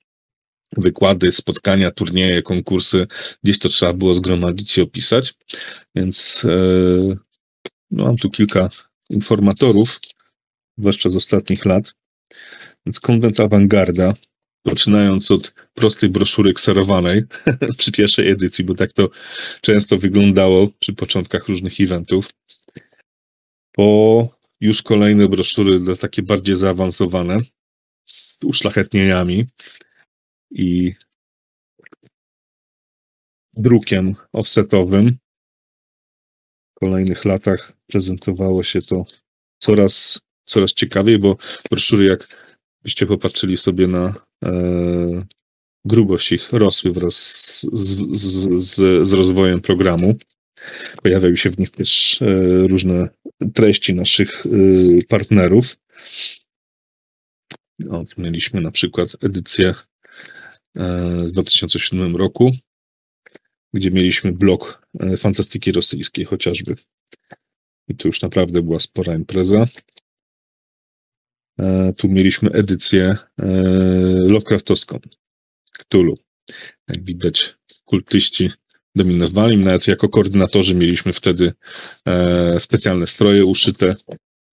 wykłady, 0.77 1.33
spotkania, 1.33 1.91
turnieje, 1.91 2.43
konkursy. 2.43 3.07
Gdzieś 3.45 3.59
to 3.59 3.69
trzeba 3.69 3.93
było 3.93 4.15
zgromadzić 4.15 4.79
i 4.79 4.83
opisać. 4.83 5.35
Więc 5.95 6.43
no, 7.91 8.05
mam 8.05 8.17
tu 8.17 8.31
kilka 8.31 8.71
informatorów, 9.11 10.01
zwłaszcza 10.79 11.09
z 11.09 11.17
ostatnich 11.17 11.65
lat. 11.65 11.95
Więc 12.87 13.01
konwent 13.01 13.41
awangarda, 13.41 14.15
poczynając 14.63 15.31
od 15.31 15.55
prostej 15.75 16.11
broszury 16.11 16.55
kserowanej 16.55 17.23
przy 17.79 17.93
pierwszej 17.93 18.31
edycji, 18.31 18.65
bo 18.65 18.75
tak 18.75 18.93
to 18.93 19.09
często 19.61 19.99
wyglądało 19.99 20.69
przy 20.81 20.93
początkach 20.93 21.49
różnych 21.49 21.81
eventów, 21.81 22.29
po 23.73 24.29
już 24.61 24.83
kolejne 24.83 25.29
broszury 25.29 25.81
dla 25.81 25.97
takie 25.97 26.23
bardziej 26.23 26.57
zaawansowane, 26.57 27.41
z 28.07 28.39
uszlachetnieniami 28.45 29.47
i 30.51 30.95
drukiem 33.57 34.15
offsetowym. 34.33 35.19
W 36.77 36.81
kolejnych 36.81 37.25
latach 37.25 37.73
prezentowało 37.87 38.63
się 38.63 38.83
to 38.83 39.05
coraz, 39.59 40.21
coraz 40.45 40.73
ciekawiej, 40.73 41.19
bo 41.19 41.37
broszury, 41.71 42.05
jak 42.05 42.51
byście 42.83 43.07
popatrzyli 43.07 43.57
sobie 43.57 43.87
na 43.87 44.15
e, 44.45 44.51
grubość 45.85 46.33
ich, 46.33 46.53
rosły 46.53 46.93
wraz 46.93 47.15
z, 47.15 47.97
z, 48.21 48.61
z, 48.63 49.09
z 49.09 49.13
rozwojem 49.13 49.61
programu. 49.61 50.15
Pojawiały 51.03 51.37
się 51.37 51.51
w 51.51 51.59
nich 51.59 51.71
też 51.71 52.23
e, 52.23 52.27
różne 52.67 53.09
treści 53.55 53.95
naszych 53.95 54.47
e, 54.47 54.51
partnerów. 55.09 55.77
O, 57.91 58.05
mieliśmy 58.19 58.61
na 58.61 58.71
przykład 58.71 59.17
edycję 59.23 59.75
w 60.75 61.31
2007 61.33 62.17
roku, 62.17 62.51
gdzie 63.75 63.91
mieliśmy 63.91 64.33
blok 64.33 64.87
e, 65.01 65.17
fantastyki 65.17 65.73
rosyjskiej 65.73 66.25
chociażby. 66.25 66.77
I 67.89 67.97
to 67.97 68.09
już 68.09 68.23
naprawdę 68.23 68.63
była 68.63 68.81
spora 68.81 69.15
impreza. 69.15 69.67
E, 71.59 71.93
tu 71.97 72.09
mieliśmy 72.09 72.51
edycję 72.51 73.17
e, 73.39 73.47
Lovecraftowską, 74.27 74.99
Cthulhu. 75.79 76.19
Jak 76.89 77.05
widać, 77.05 77.55
kultyści 77.85 78.51
dominowali. 78.95 79.57
Nawet 79.57 79.87
jako 79.87 80.09
koordynatorzy 80.09 80.75
mieliśmy 80.75 81.13
wtedy 81.13 81.53
e, 82.07 82.61
specjalne 82.61 83.07
stroje 83.07 83.45
uszyte. 83.45 83.97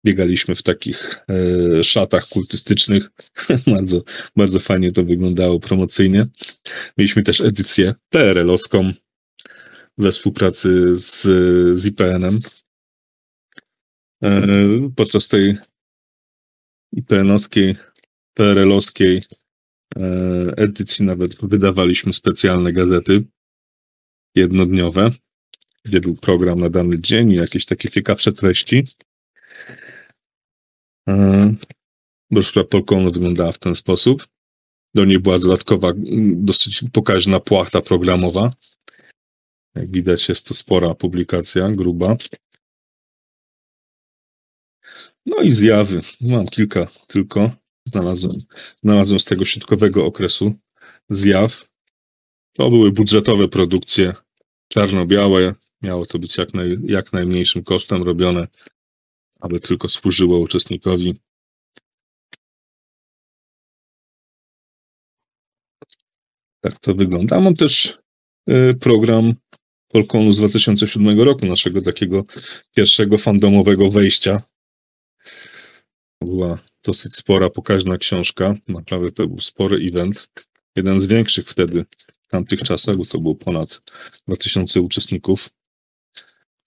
Biegaliśmy 0.07 0.55
w 0.55 0.63
takich 0.63 1.25
szatach 1.83 2.29
kultystycznych. 2.29 3.11
bardzo, 3.75 4.03
bardzo 4.37 4.61
fajnie 4.61 4.93
to 4.93 5.05
wyglądało 5.05 5.61
promocyjnie. 5.61 6.27
Mieliśmy 6.99 7.23
też 7.23 7.41
edycję 7.41 7.95
PRL-owską 8.11 8.93
we 9.99 10.13
współpracy 10.13 10.97
z, 10.97 11.23
z 11.81 11.87
IPN-em. 11.87 12.41
Podczas 14.97 15.29
tej 15.29 15.57
IPN-owskiej, 16.93 17.77
PRL-owskiej 18.35 19.23
e, 19.97 20.03
edycji 20.57 21.05
nawet 21.05 21.37
wydawaliśmy 21.43 22.13
specjalne 22.13 22.73
gazety 22.73 23.25
jednodniowe, 24.35 25.11
gdzie 25.85 26.01
był 26.01 26.15
program 26.15 26.61
na 26.61 26.71
dany 26.71 26.99
dzień 26.99 27.31
i 27.33 27.37
jakieś 27.37 27.65
takie 27.65 27.91
ciekawsze 27.91 28.33
treści. 28.33 28.85
Broszura 32.31 32.65
Polkonu 32.65 33.11
wyglądała 33.11 33.53
w 33.53 33.59
ten 33.59 33.75
sposób. 33.75 34.27
Do 34.95 35.05
niej 35.05 35.19
była 35.19 35.39
dodatkowa, 35.39 35.93
dosyć 36.35 36.85
pokaźna 36.93 37.41
płachta 37.41 37.81
programowa. 37.81 38.53
Jak 39.75 39.91
widać, 39.91 40.29
jest 40.29 40.47
to 40.47 40.55
spora 40.55 40.95
publikacja, 40.95 41.71
gruba. 41.71 42.17
No 45.27 45.43
i 45.43 45.53
zjawy. 45.53 46.03
Mam 46.21 46.47
kilka 46.47 46.87
tylko. 47.07 47.51
Znalazłem, 47.87 48.37
znalazłem 48.83 49.21
z 49.21 49.25
tego 49.25 49.45
środkowego 49.45 50.07
okresu 50.07 50.55
zjaw. 51.11 51.69
To 52.53 52.71
były 52.71 52.93
budżetowe 52.93 53.49
produkcje, 53.49 54.15
czarno-białe. 54.69 55.55
Miało 55.83 56.07
to 56.07 56.19
być 56.19 56.37
jak, 56.39 56.55
naj, 56.55 56.79
jak 56.85 57.13
najmniejszym 57.13 57.65
kosztem 57.65 58.03
robione, 58.03 58.47
aby 59.47 59.61
tylko 59.61 59.89
służyło 59.89 60.39
uczestnikowi. 60.39 61.21
Tak 66.61 66.81
to 66.81 66.95
wygląda. 66.95 67.41
Mam 67.41 67.55
też 67.55 67.99
y, 68.51 68.75
program 68.81 69.35
Polkonu 69.89 70.33
z 70.33 70.37
2007 70.37 71.21
roku, 71.21 71.47
naszego 71.47 71.81
takiego 71.81 72.25
pierwszego 72.75 73.19
fandomowego 73.19 73.91
wejścia. 73.91 74.43
Była 76.23 76.59
dosyć 76.85 77.17
spora, 77.17 77.51
pokaźna 77.51 77.99
książka. 77.99 78.55
Naprawdę 78.69 79.13
to 79.13 79.27
był 79.27 79.41
spory 79.41 79.77
event. 79.89 80.29
Jeden 80.77 81.01
z 81.01 81.07
większych 81.07 81.49
wtedy, 81.49 81.85
w 82.29 82.31
tamtych 82.31 82.63
czasach, 82.63 82.97
bo 82.97 83.07
to 83.07 83.19
było 83.19 83.35
ponad 83.35 83.83
2000 84.29 84.81
uczestników. 84.81 85.49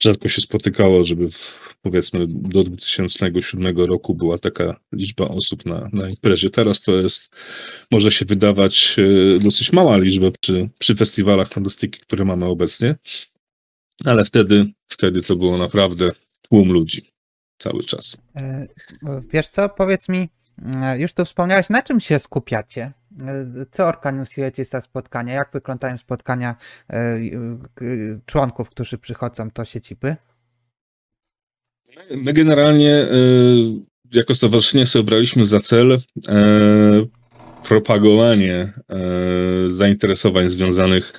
Rzadko 0.03 0.29
się 0.29 0.41
spotykało, 0.41 1.05
żeby 1.05 1.31
w, 1.31 1.59
powiedzmy 1.81 2.25
do 2.27 2.63
2007 2.63 3.77
roku 3.77 4.15
była 4.15 4.37
taka 4.37 4.79
liczba 4.91 5.27
osób 5.27 5.65
na, 5.65 5.89
na 5.93 6.09
imprezie. 6.09 6.49
Teraz 6.49 6.81
to 6.81 6.91
jest, 6.91 7.29
może 7.91 8.11
się 8.11 8.25
wydawać 8.25 8.95
e, 8.97 9.39
dosyć 9.39 9.71
mała 9.71 9.97
liczba 9.97 10.31
przy, 10.41 10.69
przy 10.79 10.95
festiwalach 10.95 11.49
fantastyki, 11.49 11.99
które 11.99 12.25
mamy 12.25 12.45
obecnie, 12.45 12.95
ale 14.05 14.25
wtedy, 14.25 14.65
wtedy 14.87 15.21
to 15.21 15.35
było 15.35 15.57
naprawdę 15.57 16.11
tłum 16.41 16.71
ludzi 16.71 17.11
cały 17.57 17.83
czas. 17.83 18.17
E, 18.35 18.67
wiesz 19.33 19.47
co, 19.47 19.69
powiedz 19.69 20.09
mi, 20.09 20.29
już 20.97 21.13
tu 21.13 21.25
wspomniałeś, 21.25 21.69
na 21.69 21.81
czym 21.81 21.99
się 21.99 22.19
skupiacie? 22.19 22.91
Co 23.71 23.87
organizujecie 23.87 24.65
za 24.65 24.81
spotkania? 24.81 25.33
Jak 25.33 25.49
wyglądają 25.53 25.97
spotkania 25.97 26.55
członków, 28.25 28.69
którzy 28.69 28.97
przychodzą 28.97 29.49
do 29.55 29.65
siedziby? 29.65 30.15
My 32.11 32.33
generalnie 32.33 32.93
e, 32.93 33.07
jako 34.13 34.35
stowarzyszenie 34.35 34.85
sobie 34.85 35.01
obraliśmy 35.01 35.45
za 35.45 35.59
cel 35.59 35.91
e, 35.91 35.99
propagowanie 37.67 38.73
e, 38.89 38.99
zainteresowań 39.67 40.49
związanych 40.49 41.13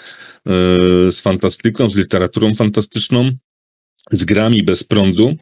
z 1.11 1.21
fantastyką, 1.21 1.91
z 1.91 1.97
literaturą 1.97 2.55
fantastyczną, 2.55 3.31
z 4.13 4.25
grami 4.25 4.63
bez 4.63 4.85
prądu. 4.85 5.37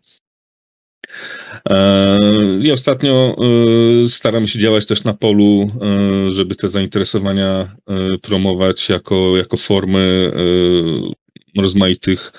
I 2.62 2.72
ostatnio 2.72 3.36
staramy 4.08 4.48
się 4.48 4.58
działać 4.58 4.86
też 4.86 5.04
na 5.04 5.14
polu, 5.14 5.70
żeby 6.30 6.54
te 6.54 6.68
zainteresowania 6.68 7.76
promować 8.22 8.88
jako, 8.88 9.36
jako 9.36 9.56
formy 9.56 10.32
rozmaitych 11.56 12.32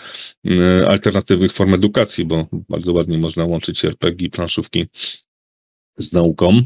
e, 0.45 0.87
alternatywnych 0.87 1.53
form 1.53 1.73
edukacji, 1.73 2.25
bo 2.25 2.47
bardzo 2.69 2.93
ładnie 2.93 3.17
można 3.17 3.45
łączyć 3.45 3.85
RPG 3.85 4.27
i 4.27 4.29
planszówki 4.29 4.85
z 5.99 6.13
nauką. 6.13 6.61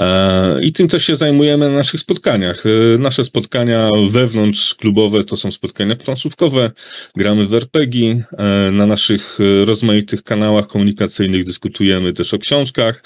E, 0.00 0.62
I 0.62 0.72
tym 0.72 0.88
też 0.88 1.04
się 1.04 1.16
zajmujemy 1.16 1.68
na 1.68 1.74
naszych 1.74 2.00
spotkaniach. 2.00 2.64
E, 2.66 2.98
nasze 2.98 3.24
spotkania 3.24 3.88
wewnątrz 4.10 4.74
klubowe 4.74 5.24
to 5.24 5.36
są 5.36 5.52
spotkania 5.52 5.96
planszówkowe, 5.96 6.70
gramy 7.16 7.46
w 7.46 7.54
RPG. 7.54 8.24
Na 8.72 8.86
naszych 8.86 9.38
rozmaitych 9.64 10.22
kanałach 10.22 10.66
komunikacyjnych 10.66 11.44
dyskutujemy 11.44 12.12
też 12.12 12.34
o 12.34 12.38
książkach, 12.38 13.02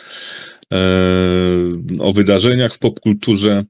o 1.98 2.12
wydarzeniach 2.12 2.74
w 2.74 2.78
popkulturze 2.78 3.64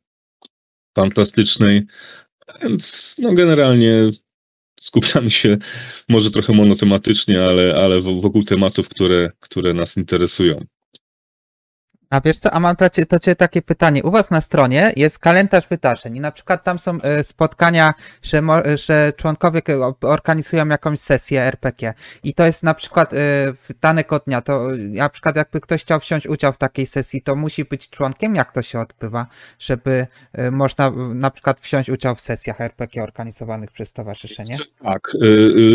fantastycznej. 0.97 1.83
Więc 2.63 3.17
no 3.19 3.33
generalnie 3.33 4.11
skupiamy 4.81 5.31
się 5.31 5.59
może 6.09 6.31
trochę 6.31 6.53
monotematycznie, 6.53 7.45
ale, 7.45 7.75
ale 7.75 8.01
wokół 8.01 8.45
tematów, 8.45 8.89
które, 8.89 9.31
które 9.41 9.75
nas 9.75 9.97
interesują. 9.97 10.65
A 12.11 12.21
wiesz 12.21 12.39
co, 12.39 12.51
a 12.51 12.61
mam 12.61 12.77
dla 12.77 12.91
ciebie, 12.91 13.21
ciebie 13.21 13.37
takie 13.37 13.63
pytanie. 13.63 14.03
U 14.03 14.11
was 14.11 14.31
na 14.31 14.41
stronie 14.41 14.93
jest 14.97 15.19
kalendarz 15.19 15.69
wydarzeń 15.69 16.17
i 16.17 16.21
na 16.21 16.33
przykład 16.33 16.65
tam 16.65 16.79
są 16.79 17.01
e, 17.01 17.25
spotkania, 17.25 17.95
że, 18.23 18.43
że 18.85 19.13
członkowie 19.17 19.61
organizują 20.01 20.69
jakąś 20.69 20.99
sesję 20.99 21.43
RPG 21.43 21.95
i 22.25 22.35
to 22.35 22.47
jest 22.47 22.63
na 22.63 22.75
przykład 22.75 23.13
e, 23.13 23.17
w 23.53 23.69
danego 23.81 24.19
dnia, 24.19 24.41
to 24.41 24.69
na 24.79 25.09
przykład 25.09 25.37
jakby 25.37 25.61
ktoś 25.61 25.83
chciał 25.83 25.99
wziąć 25.99 26.27
udział 26.27 26.53
w 26.53 26.59
takiej 26.59 26.87
sesji, 26.87 27.23
to 27.23 27.37
musi 27.37 27.65
być 27.65 27.91
członkiem? 27.91 28.35
Jak 28.35 28.53
to 28.53 28.63
się 28.63 28.81
odbywa, 28.81 29.27
żeby 29.59 30.07
e, 30.33 30.51
można 30.51 30.91
na 31.15 31.31
przykład 31.31 31.61
wziąć 31.61 31.91
udział 31.91 32.15
w 32.15 32.21
sesjach 32.21 32.61
RPG 32.61 33.03
organizowanych 33.03 33.71
przez 33.71 33.89
stowarzyszenie? 33.89 34.59
Tak, 34.83 35.13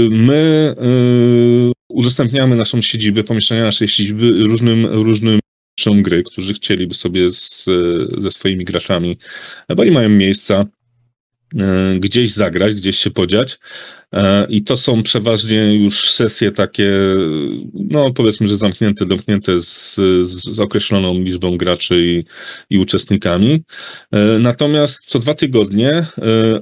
my 0.10 0.76
udostępniamy 1.90 2.56
naszą 2.56 2.82
siedzibę, 2.82 3.24
pomieszczenia 3.24 3.64
naszej 3.64 3.88
siedziby 3.88 4.44
różnym, 4.48 4.86
różnym 4.86 5.40
gry, 5.86 6.24
którzy 6.24 6.54
chcieliby 6.54 6.96
sobie 6.96 7.30
z, 7.34 7.66
ze 8.18 8.32
swoimi 8.32 8.66
graczami, 8.66 9.18
bo 9.76 9.84
nie 9.84 9.92
mają 9.92 10.10
miejsca 10.10 10.66
e, 11.60 11.96
gdzieś 12.00 12.32
zagrać, 12.34 12.74
gdzieś 12.74 12.98
się 12.98 13.12
podziać. 13.12 13.60
E, 14.14 14.48
I 14.50 14.64
to 14.64 14.78
są 14.78 15.04
przeważnie 15.04 15.76
już 15.84 16.12
sesje 16.12 16.52
takie, 16.52 16.92
no 17.74 18.14
powiedzmy, 18.14 18.48
że 18.48 18.58
zamknięte, 18.58 19.06
domknięte 19.06 19.60
z, 19.60 19.96
z 20.24 20.60
określoną 20.60 21.20
liczbą 21.20 21.58
graczy 21.58 21.96
i, 22.06 22.24
i 22.70 22.78
uczestnikami. 22.78 23.64
E, 24.12 24.40
natomiast 24.40 25.00
co 25.06 25.20
dwa 25.20 25.34
tygodnie 25.34 26.08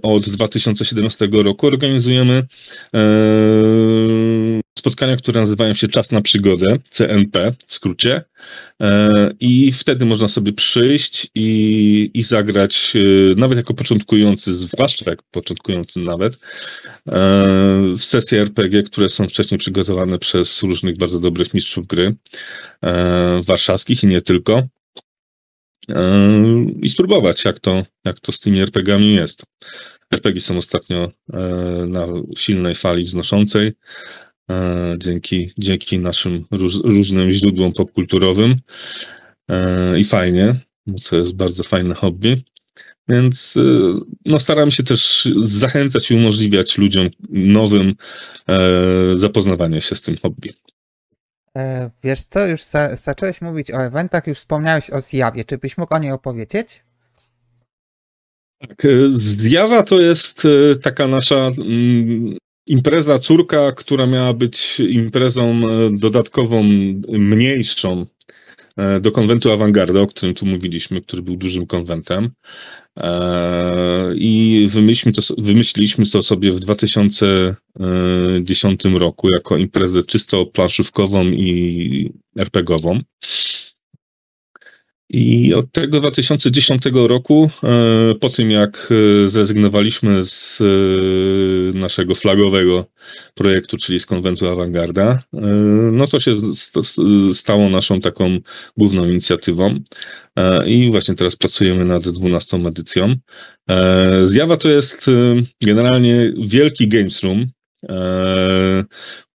od 0.03 0.29
2017 0.29 1.29
roku 1.31 1.67
organizujemy 1.67 2.47
spotkania, 4.77 5.17
które 5.17 5.41
nazywają 5.41 5.73
się 5.73 5.87
Czas 5.87 6.11
na 6.11 6.21
przygodę, 6.21 6.77
CNP 6.89 7.53
w 7.67 7.73
skrócie. 7.73 8.23
E, 8.81 9.31
I 9.39 9.71
wtedy 9.71 10.05
można 10.05 10.27
sobie 10.27 10.53
przyjść 10.53 11.27
i, 11.35 12.11
i 12.13 12.23
zagrać, 12.23 12.93
e, 12.95 13.35
nawet 13.35 13.57
jako 13.57 13.73
początkujący, 13.73 14.55
zwłaszcza 14.55 15.09
jak 15.09 15.23
początkujący 15.23 15.99
nawet, 15.99 16.33
e, 16.33 16.39
w 17.97 18.03
sesje 18.03 18.41
RPG, 18.41 18.83
które 18.83 19.09
są 19.09 19.27
wcześniej 19.27 19.57
przygotowane 19.57 20.19
przez 20.19 20.63
różnych 20.63 20.97
bardzo 20.97 21.19
dobrych 21.19 21.53
mistrzów 21.53 21.87
gry 21.87 22.15
warszawskich 23.47 24.03
i 24.03 24.07
nie 24.07 24.21
tylko. 24.21 24.67
I 26.81 26.89
spróbować, 26.89 27.45
jak 27.45 27.59
to, 27.59 27.83
jak 28.05 28.19
to 28.19 28.31
z 28.31 28.39
tymi 28.39 28.61
RPGami 28.61 29.15
jest. 29.15 29.43
RPG 30.13 30.41
są 30.41 30.57
ostatnio 30.57 31.11
na 31.87 32.07
silnej 32.37 32.75
fali 32.75 33.03
wznoszącej. 33.03 33.73
E, 34.51 34.95
dzięki, 34.97 35.53
dzięki 35.57 35.99
naszym 35.99 36.45
róż, 36.51 36.73
różnym 36.83 37.31
źródłom 37.31 37.73
popkulturowym 37.73 38.55
e, 39.49 39.99
i 39.99 40.03
fajnie, 40.03 40.55
bo 40.87 40.99
to 41.09 41.15
jest 41.15 41.35
bardzo 41.35 41.63
fajne 41.63 41.95
hobby. 41.95 42.43
Więc 43.09 43.57
e, 43.57 43.61
no, 44.25 44.39
staram 44.39 44.71
się 44.71 44.83
też 44.83 45.29
zachęcać 45.43 46.11
i 46.11 46.15
umożliwiać 46.15 46.77
ludziom 46.77 47.09
nowym 47.29 47.95
zapoznawanie 49.13 49.81
się 49.81 49.95
z 49.95 50.01
tym 50.01 50.17
hobby. 50.17 50.53
Wiesz 52.03 52.21
co, 52.21 52.47
już 52.47 52.63
za, 52.63 52.95
zacząłeś 52.95 53.41
mówić 53.41 53.71
o 53.71 53.85
eventach, 53.85 54.27
już 54.27 54.37
wspomniałeś 54.37 54.89
o 54.89 55.01
zjawie. 55.01 55.45
Czy 55.45 55.57
byś 55.57 55.77
mógł 55.77 55.95
o 55.95 55.99
niej 55.99 56.11
opowiedzieć? 56.11 56.83
Tak, 58.59 58.87
zjawa 59.17 59.83
to 59.83 59.99
jest 59.99 60.41
taka 60.83 61.07
nasza 61.07 61.35
mm, 61.35 62.37
impreza 62.67 63.19
córka, 63.19 63.71
która 63.71 64.05
miała 64.05 64.33
być 64.33 64.79
imprezą 64.79 65.51
e, 65.51 65.89
dodatkową, 65.91 66.63
mniejszą 67.07 68.05
e, 68.77 68.99
do 68.99 69.11
konwentu 69.11 69.51
Awangarda, 69.51 70.01
o 70.01 70.07
którym 70.07 70.35
tu 70.35 70.45
mówiliśmy, 70.45 71.01
który 71.01 71.21
był 71.21 71.37
dużym 71.37 71.67
konwentem. 71.67 72.29
E, 72.97 74.13
I 74.15 74.67
wymyśliliśmy 74.71 75.11
to, 75.11 75.21
wymyśliliśmy 75.37 76.05
to 76.05 76.21
sobie 76.21 76.51
w 76.51 76.59
2010 76.59 78.85
roku 78.85 79.29
jako 79.29 79.57
imprezę 79.57 80.03
czysto 80.03 80.45
planszówkową 80.45 81.25
i 81.25 82.11
RPGową. 82.37 82.99
I 85.09 85.53
od 85.53 85.71
tego 85.71 85.99
2010 85.99 86.83
roku, 86.93 87.49
e, 87.63 88.15
po 88.15 88.29
tym 88.29 88.51
jak 88.51 88.89
e, 89.25 89.29
zrezygnowaliśmy 89.29 90.23
z 90.23 90.61
e, 90.61 91.77
naszego 91.77 92.15
flagowego 92.15 92.85
projektu, 93.35 93.77
czyli 93.77 93.99
z 93.99 94.05
konwentu 94.05 94.47
Awangarda, 94.47 95.19
no 95.91 96.07
to 96.07 96.19
się 96.19 96.35
stało 97.33 97.69
naszą 97.69 98.01
taką 98.01 98.39
główną 98.77 99.05
inicjatywą. 99.05 99.79
I 100.65 100.91
właśnie 100.91 101.15
teraz 101.15 101.35
pracujemy 101.35 101.85
nad 101.85 102.09
12 102.09 102.57
edycją. 102.57 103.15
Zjawa 104.23 104.57
to 104.57 104.69
jest 104.69 105.05
generalnie 105.61 106.33
wielki 106.47 106.87
games 106.87 107.23
room, 107.23 107.47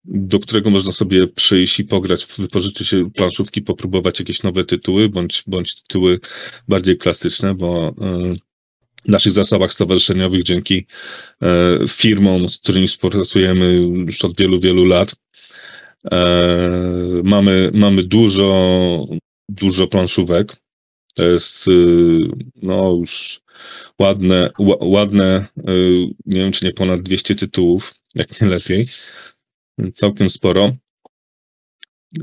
do 0.09 0.40
którego 0.40 0.71
można 0.71 0.92
sobie 0.92 1.27
przyjść 1.27 1.81
i 1.81 1.85
pograć, 1.85 2.27
wypożyczyć 2.38 2.88
się 2.88 3.11
planszówki, 3.11 3.62
popróbować 3.62 4.18
jakieś 4.18 4.42
nowe 4.42 4.64
tytuły, 4.64 5.09
bądź, 5.09 5.42
bądź 5.47 5.83
tytuły 5.83 6.21
bardziej 6.68 6.99
klasyczne, 6.99 7.55
bo 7.55 7.88
e, 7.88 8.33
w 9.05 9.09
naszych 9.09 9.33
zasobach 9.33 9.73
stowarzyszeniowych 9.73 10.42
dzięki 10.42 10.87
e, 11.42 11.79
firmom, 11.88 12.49
z 12.49 12.59
którymi 12.59 12.87
współpracujemy 12.87 13.73
już 14.07 14.25
od 14.25 14.37
wielu, 14.37 14.61
wielu 14.61 14.85
lat, 14.85 15.14
e, 16.11 16.18
mamy, 17.25 17.71
mamy 17.75 18.03
dużo, 18.03 19.07
dużo 19.49 19.87
planszówek. 19.87 20.57
To 21.14 21.25
jest 21.25 21.66
no 22.62 22.97
już 23.01 23.40
ładne, 23.99 24.51
ładne, 24.81 25.47
nie 26.27 26.40
wiem 26.40 26.53
czy 26.53 26.64
nie 26.64 26.73
ponad 26.73 27.03
200 27.03 27.35
tytułów, 27.35 27.94
jak 28.14 28.40
nie 28.40 28.49
lepiej 28.49 28.88
całkiem 29.95 30.31
sporo. 30.31 30.73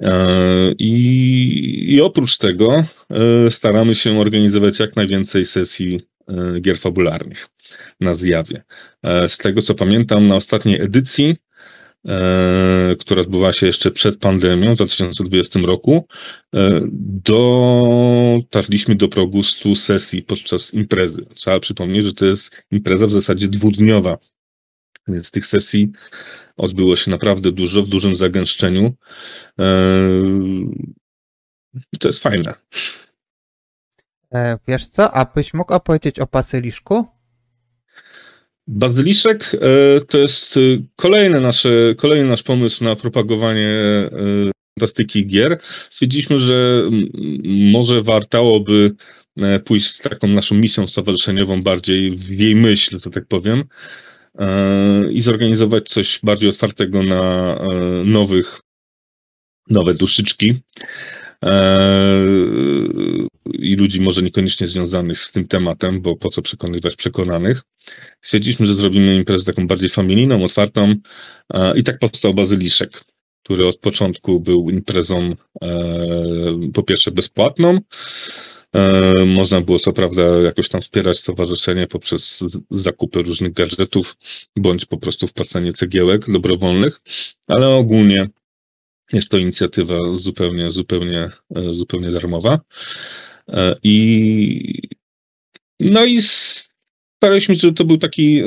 E, 0.01 0.71
I, 0.79 1.93
I, 1.93 2.01
oprócz 2.01 2.37
tego 2.37 2.85
e, 3.09 3.49
staramy 3.49 3.95
się 3.95 4.19
organizować 4.19 4.79
jak 4.79 4.95
najwięcej 4.95 5.45
sesji 5.45 5.99
e, 6.27 6.59
gier 6.61 6.77
fabularnych 6.77 7.49
na 7.99 8.15
zjawie. 8.15 8.63
Z 9.27 9.37
tego 9.37 9.61
co 9.61 9.75
pamiętam, 9.75 10.27
na 10.27 10.35
ostatniej 10.35 10.81
edycji, 10.81 11.35
która 12.99 13.21
odbywała 13.21 13.51
się 13.51 13.65
jeszcze 13.65 13.91
przed 13.91 14.19
pandemią 14.19 14.73
w 14.73 14.75
2020 14.75 15.59
roku, 15.59 16.07
dotarliśmy 17.23 18.95
do 18.95 19.07
progu 19.07 19.43
100 19.43 19.75
sesji 19.75 20.21
podczas 20.23 20.73
imprezy. 20.73 21.25
Trzeba 21.35 21.59
przypomnieć, 21.59 22.05
że 22.05 22.13
to 22.13 22.25
jest 22.25 22.63
impreza 22.71 23.07
w 23.07 23.11
zasadzie 23.11 23.47
dwudniowa, 23.47 24.17
więc 25.07 25.31
tych 25.31 25.45
sesji 25.45 25.91
Odbyło 26.57 26.95
się 26.95 27.11
naprawdę 27.11 27.51
dużo, 27.51 27.83
w 27.83 27.87
dużym 27.87 28.15
zagęszczeniu. 28.15 28.93
Eee, 29.57 30.67
I 31.93 31.97
to 31.99 32.07
jest 32.07 32.19
fajne. 32.19 32.53
E, 34.33 34.57
wiesz 34.67 34.87
co, 34.87 35.13
a 35.13 35.25
byś 35.35 35.53
mógł 35.53 35.73
opowiedzieć 35.73 36.19
o 36.19 36.25
bazyliszku? 36.31 37.05
Bazyliszek 38.67 39.51
e, 39.53 39.59
to 40.05 40.17
jest 40.17 40.57
e, 40.57 40.59
kolejny, 40.95 41.41
nasze, 41.41 41.95
kolejny 41.97 42.29
nasz 42.29 42.43
pomysł 42.43 42.83
na 42.83 42.95
propagowanie 42.95 43.69
fantastyki 44.79 45.27
gier. 45.27 45.59
Stwierdziliśmy, 45.89 46.39
że 46.39 46.89
może 47.71 48.01
wartałoby 48.01 48.95
pójść 49.65 49.87
z 49.87 49.99
taką 49.99 50.27
naszą 50.27 50.55
misją 50.55 50.87
stowarzyszeniową 50.87 51.63
bardziej 51.63 52.17
w 52.17 52.29
jej 52.29 52.55
myśl, 52.55 52.99
że 52.99 53.11
tak 53.11 53.27
powiem, 53.27 53.63
i 55.11 55.21
zorganizować 55.21 55.89
coś 55.89 56.19
bardziej 56.23 56.49
otwartego 56.49 57.03
na 57.03 57.55
e, 57.55 57.69
nowych, 58.05 58.59
nowe 59.69 59.93
duszyczki 59.93 60.61
e, 61.43 62.25
i 63.53 63.75
ludzi 63.75 64.01
może 64.01 64.21
niekoniecznie 64.21 64.67
związanych 64.67 65.19
z 65.19 65.31
tym 65.31 65.47
tematem, 65.47 66.01
bo 66.01 66.15
po 66.15 66.29
co 66.29 66.41
przekonywać 66.41 66.95
przekonanych. 66.95 67.61
Stwierdziliśmy, 68.21 68.65
że 68.65 68.75
zrobimy 68.75 69.15
imprezę 69.15 69.45
taką 69.45 69.67
bardziej 69.67 69.89
familijną, 69.89 70.43
otwartą 70.43 70.95
i 71.75 71.83
tak 71.83 71.99
powstał 71.99 72.33
Bazyliszek, 72.33 73.05
który 73.43 73.67
od 73.67 73.77
początku 73.79 74.39
był 74.39 74.69
imprezą 74.69 75.35
e, 75.61 76.69
po 76.73 76.83
pierwsze 76.83 77.11
bezpłatną, 77.11 77.79
E, 77.79 78.54
można 79.25 79.61
było 79.61 79.79
co 79.79 79.93
prawda 79.93 80.23
jakoś 80.23 80.69
tam 80.69 80.81
wspierać 80.81 81.19
stowarzyszenie 81.19 81.87
poprzez 81.87 82.43
zakupy 82.71 83.21
różnych 83.21 83.53
gadżetów, 83.53 84.17
bądź 84.55 84.85
po 84.85 84.97
prostu 84.97 85.27
wpłacanie 85.27 85.73
cegiełek 85.73 86.31
dobrowolnych, 86.31 87.01
ale 87.47 87.67
ogólnie 87.67 88.29
jest 89.13 89.29
to 89.29 89.37
inicjatywa 89.37 89.95
zupełnie, 90.13 90.71
zupełnie, 90.71 91.29
e, 91.55 91.75
zupełnie 91.75 92.11
darmowa. 92.11 92.59
E, 93.49 93.75
I 93.83 94.89
no 95.79 96.05
i 96.05 96.21
staraliśmy 97.25 97.55
się, 97.55 97.61
żeby 97.61 97.73
to 97.73 97.85
był 97.85 97.97
taki, 97.97 98.41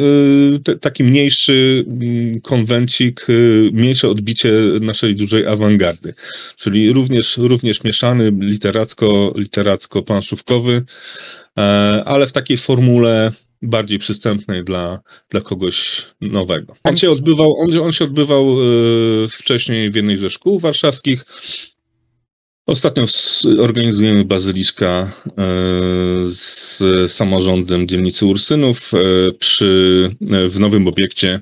y, 0.68 0.78
taki 0.80 1.04
mniejszy 1.04 1.84
mm, 1.88 2.40
konwencik, 2.40 3.30
y, 3.30 3.70
mniejsze 3.72 4.08
odbicie 4.08 4.52
naszej 4.80 5.16
dużej 5.16 5.46
awangardy. 5.46 6.14
Czyli 6.56 6.92
również, 6.92 7.36
również 7.36 7.84
mieszany, 7.84 8.32
literacko, 8.40 9.32
literacko-planszówkowy, 9.36 10.82
e, 11.58 11.60
ale 12.06 12.26
w 12.26 12.32
takiej 12.32 12.56
formule 12.56 13.32
bardziej 13.62 13.98
przystępnej 13.98 14.64
dla, 14.64 15.00
dla 15.30 15.40
kogoś 15.40 16.06
nowego. 16.20 16.76
On 16.84 16.96
się 16.96 17.10
odbywał, 17.10 17.56
on, 17.60 17.78
on 17.78 17.92
się 17.92 18.04
odbywał 18.04 18.56
y, 19.24 19.28
wcześniej 19.28 19.90
w 19.90 19.94
jednej 19.94 20.16
ze 20.16 20.30
szkół 20.30 20.58
warszawskich. 20.58 21.24
Ostatnio 22.68 23.04
organizujemy 23.58 24.24
bazyliszka 24.24 25.12
e, 25.26 25.32
z 26.28 26.82
samorządem 27.12 27.88
dzielnicy 27.88 28.26
Ursynów 28.26 28.90
e, 28.94 28.98
przy, 29.32 30.10
e, 30.30 30.48
w 30.48 30.60
nowym 30.60 30.88
obiekcie 30.88 31.40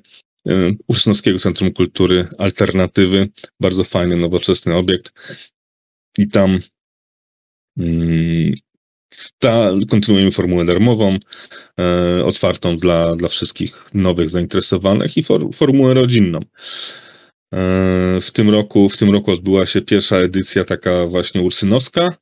Ursynowskiego 0.89 1.39
Centrum 1.39 1.73
Kultury 1.73 2.29
Alternatywy. 2.39 3.29
Bardzo 3.61 3.85
fajny, 3.85 4.17
nowoczesny 4.17 4.77
obiekt. 4.77 5.12
I 6.19 6.29
tam 6.29 6.61
mm, 7.79 8.55
ta, 9.39 9.71
kontynuujemy 9.91 10.33
formułę 10.33 10.65
darmową, 10.65 11.19
otwartą 12.25 12.77
dla, 12.77 13.17
dla 13.17 13.29
wszystkich 13.29 13.85
nowych 13.95 14.31
zainteresowanych 14.31 15.17
i 15.17 15.23
for, 15.23 15.55
formułę 15.55 15.95
rodzinną. 15.95 16.41
E, 17.53 18.21
w 18.21 18.31
tym 18.31 18.51
roku, 18.51 18.89
w 18.89 18.97
tym 18.97 19.11
roku 19.11 19.31
odbyła 19.33 19.67
się 19.67 19.83
pierwsza 19.83 20.17
edycja 20.17 20.65
taka 20.65 21.07
właśnie 21.07 21.43
ursynowska. 21.43 22.17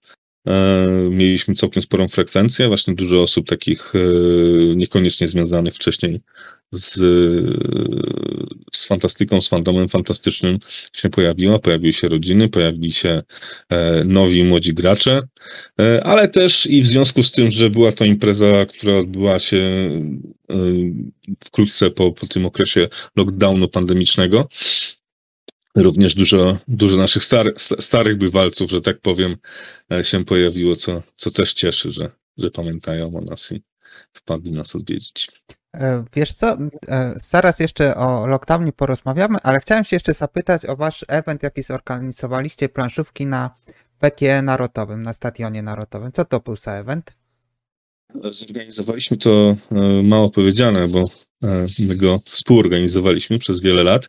E, 0.47 0.89
mieliśmy 1.11 1.55
całkiem 1.55 1.83
sporą 1.83 2.09
frekwencję, 2.09 2.69
właśnie 2.69 2.95
dużo 2.95 3.23
osób 3.23 3.47
takich 3.47 3.93
e, 3.95 3.99
niekoniecznie 4.77 5.29
związanych 5.29 5.75
wcześniej 5.75 6.21
z, 6.73 6.95
z 8.73 8.87
fantastyką, 8.87 9.41
z 9.41 9.49
fandomem 9.49 9.89
fantastycznym 9.89 10.59
się 10.93 11.11
pojawiło. 11.11 11.59
Pojawiły 11.59 11.93
się 11.93 12.09
rodziny, 12.09 12.49
pojawili 12.49 12.93
się 12.93 13.23
nowi, 14.05 14.45
młodzi 14.45 14.75
gracze, 14.75 15.23
ale 16.03 16.29
też 16.29 16.67
i 16.67 16.83
w 16.83 16.87
związku 16.87 17.23
z 17.23 17.33
tym, 17.33 17.51
że 17.51 17.71
była 17.71 17.93
to 17.93 18.05
impreza, 18.05 18.67
która 18.67 18.99
odbyła 18.99 19.39
się 19.39 19.91
wkrótce 21.45 21.91
po, 21.91 22.13
po 22.13 22.27
tym 22.27 22.47
okresie 22.47 22.89
lockdownu 23.17 23.69
pandemicznego, 23.69 24.49
również 25.75 26.15
dużo, 26.15 26.59
dużo 26.69 26.97
naszych 26.97 27.25
stary, 27.25 27.55
starych 27.59 28.19
bywalców, 28.19 28.71
że 28.71 28.81
tak 28.81 29.01
powiem, 29.01 29.37
e, 29.93 30.05
się 30.05 30.25
pojawiło, 30.25 30.77
co, 30.77 31.03
co 31.17 31.31
też 31.31 31.53
cieszy, 31.53 31.93
że, 31.93 32.11
że 32.39 32.51
pamiętają 32.51 33.17
o 33.17 33.21
nas 33.21 33.53
i 33.53 33.63
wpadli 34.13 34.53
nas 34.53 34.77
odwiedzić. 34.77 35.29
E, 35.75 36.05
wiesz 36.17 36.33
co, 36.33 36.59
e, 36.89 37.15
zaraz 37.17 37.61
jeszcze 37.61 37.95
o 37.97 38.27
lockdownie 38.27 38.73
porozmawiamy, 38.73 39.39
ale 39.43 39.61
chciałem 39.61 39.85
się 39.85 39.97
jeszcze 39.97 40.15
zapytać 40.15 40.67
o 40.67 40.77
wasz 40.77 41.05
event, 41.09 41.43
jaki 41.43 41.63
zorganizowaliście, 41.63 42.69
planszówki 42.69 43.27
na 43.27 43.51
PKE 43.99 44.43
Narodowym, 44.43 45.03
na 45.03 45.13
Stadionie 45.13 45.63
Narodowym. 45.63 46.13
Co 46.13 46.25
to 46.25 46.41
był 46.41 46.57
za 46.57 46.73
event? 46.73 47.13
Zorganizowaliśmy 48.31 49.17
to 49.17 49.57
mało 50.03 50.31
powiedziane, 50.31 50.89
bo 50.89 51.11
my 51.79 51.97
go 51.97 52.21
współorganizowaliśmy 52.27 53.39
przez 53.39 53.61
wiele 53.61 53.83
lat 53.83 54.09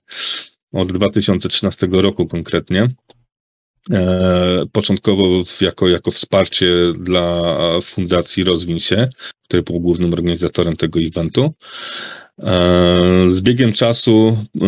od 0.75 0.91
2013 0.91 1.87
roku 1.91 2.27
konkretnie. 2.27 2.89
E, 3.91 4.65
początkowo 4.71 5.43
jako, 5.61 5.87
jako 5.87 6.11
wsparcie 6.11 6.67
dla 6.99 7.57
Fundacji 7.81 8.43
Rozwin 8.43 8.79
się, 8.79 9.09
który 9.43 9.63
był 9.63 9.79
głównym 9.79 10.13
organizatorem 10.13 10.75
tego 10.75 10.99
eventu. 10.99 11.53
E, 12.39 13.25
z 13.27 13.41
biegiem 13.41 13.73
czasu, 13.73 14.37
e, 14.61 14.67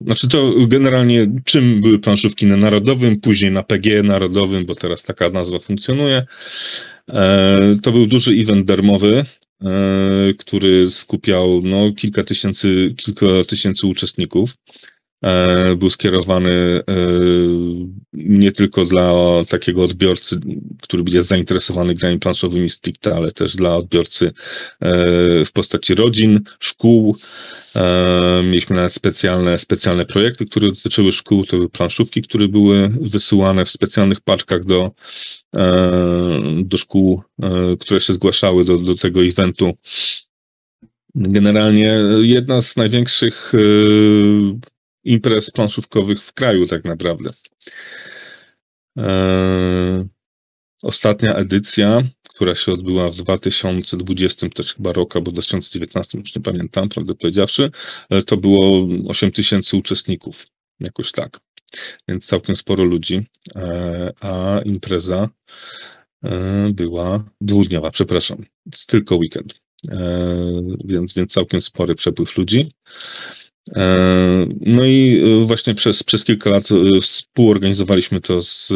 znaczy 0.00 0.28
to 0.28 0.52
generalnie 0.66 1.26
czym 1.44 1.80
były 1.80 1.98
planszówki 1.98 2.46
na 2.46 2.56
Narodowym, 2.56 3.20
później 3.20 3.50
na 3.50 3.62
PG 3.62 4.02
Narodowym, 4.02 4.66
bo 4.66 4.74
teraz 4.74 5.02
taka 5.02 5.30
nazwa 5.30 5.58
funkcjonuje. 5.58 6.26
To 7.82 7.92
był 7.92 8.06
duży 8.06 8.32
event 8.32 8.66
darmowy, 8.66 9.24
który 10.38 10.90
skupiał 10.90 11.60
no, 11.62 11.92
kilka, 11.92 12.24
tysięcy, 12.24 12.94
kilka 12.96 13.26
tysięcy 13.48 13.86
uczestników. 13.86 14.50
E, 15.24 15.76
był 15.76 15.90
skierowany 15.90 16.82
nie 18.12 18.52
tylko 18.52 18.84
dla 18.84 19.12
takiego 19.48 19.82
odbiorcy, 19.82 20.40
który 20.82 21.04
jest 21.06 21.28
zainteresowany 21.28 21.94
grami 21.94 22.18
planszowymi 22.18 22.70
stricte, 22.70 23.14
ale 23.14 23.32
też 23.32 23.56
dla 23.56 23.76
odbiorcy 23.76 24.32
w 25.46 25.52
postaci 25.52 25.94
rodzin, 25.94 26.40
szkół. 26.58 27.16
Mieliśmy 28.44 28.76
nawet 28.76 28.92
specjalne, 28.92 29.58
specjalne 29.58 30.04
projekty, 30.06 30.46
które 30.46 30.68
dotyczyły 30.68 31.12
szkół, 31.12 31.44
to 31.44 31.56
były 31.56 31.68
planszówki, 31.68 32.22
które 32.22 32.48
były 32.48 32.88
wysyłane 33.00 33.64
w 33.64 33.70
specjalnych 33.70 34.20
paczkach 34.20 34.64
do, 34.64 34.90
do 36.64 36.78
szkół, 36.78 37.22
które 37.80 38.00
się 38.00 38.12
zgłaszały 38.12 38.64
do, 38.64 38.78
do 38.78 38.94
tego 38.94 39.24
eventu. 39.24 39.72
Generalnie 41.14 42.00
jedna 42.22 42.62
z 42.62 42.76
największych 42.76 43.52
e, 43.54 43.58
imprez 45.04 45.50
planszówkowych 45.50 46.22
w 46.22 46.32
kraju, 46.32 46.66
tak 46.66 46.84
naprawdę. 46.84 47.30
E, 48.98 50.06
ostatnia 50.82 51.34
edycja, 51.34 52.02
która 52.28 52.54
się 52.54 52.72
odbyła 52.72 53.10
w 53.10 53.14
2020 53.14 54.48
też 54.48 54.74
chyba 54.74 54.92
roku, 54.92 55.18
albo 55.18 55.32
2019, 55.32 56.18
już 56.18 56.36
nie 56.36 56.42
pamiętam, 56.42 56.88
prawdę 56.88 57.14
powiedziawszy, 57.14 57.70
e, 58.10 58.22
to 58.22 58.36
było 58.36 58.88
8 59.08 59.32
tysięcy 59.32 59.76
uczestników, 59.76 60.46
jakoś 60.80 61.12
tak. 61.12 61.40
Więc 62.08 62.26
całkiem 62.26 62.56
sporo 62.56 62.84
ludzi, 62.84 63.26
a 64.20 64.60
impreza 64.64 65.28
była 66.70 67.24
dwudniowa, 67.40 67.90
przepraszam, 67.90 68.44
tylko 68.86 69.16
weekend. 69.16 69.64
E, 69.90 70.62
więc, 70.84 71.14
więc 71.14 71.32
całkiem 71.32 71.60
spory 71.60 71.94
przepływ 71.94 72.36
ludzi. 72.36 72.72
E, 73.72 74.46
no 74.60 74.84
i 74.84 75.22
e, 75.42 75.46
właśnie 75.46 75.74
przez, 75.74 76.02
przez 76.02 76.24
kilka 76.24 76.50
lat 76.50 76.68
współorganizowaliśmy 77.00 78.20
to 78.20 78.42
z, 78.42 78.68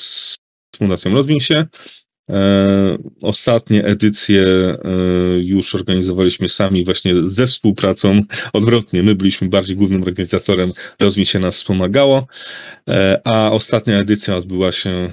z 0.00 0.36
Fundacją 0.76 1.14
Rozwiń 1.14 1.40
się. 1.40 1.66
Ostatnie 3.22 3.84
edycje 3.84 4.44
już 5.40 5.74
organizowaliśmy 5.74 6.48
sami 6.48 6.84
właśnie 6.84 7.14
ze 7.22 7.46
współpracą. 7.46 8.22
Odwrotnie, 8.52 9.02
my 9.02 9.14
byliśmy 9.14 9.48
bardziej 9.48 9.76
głównym 9.76 10.02
organizatorem, 10.02 10.72
Rozwiń 11.00 11.24
się 11.24 11.38
nas 11.38 11.56
wspomagało, 11.56 12.26
a 13.24 13.52
ostatnia 13.52 13.98
edycja 13.98 14.36
odbyła 14.36 14.72
się 14.72 15.12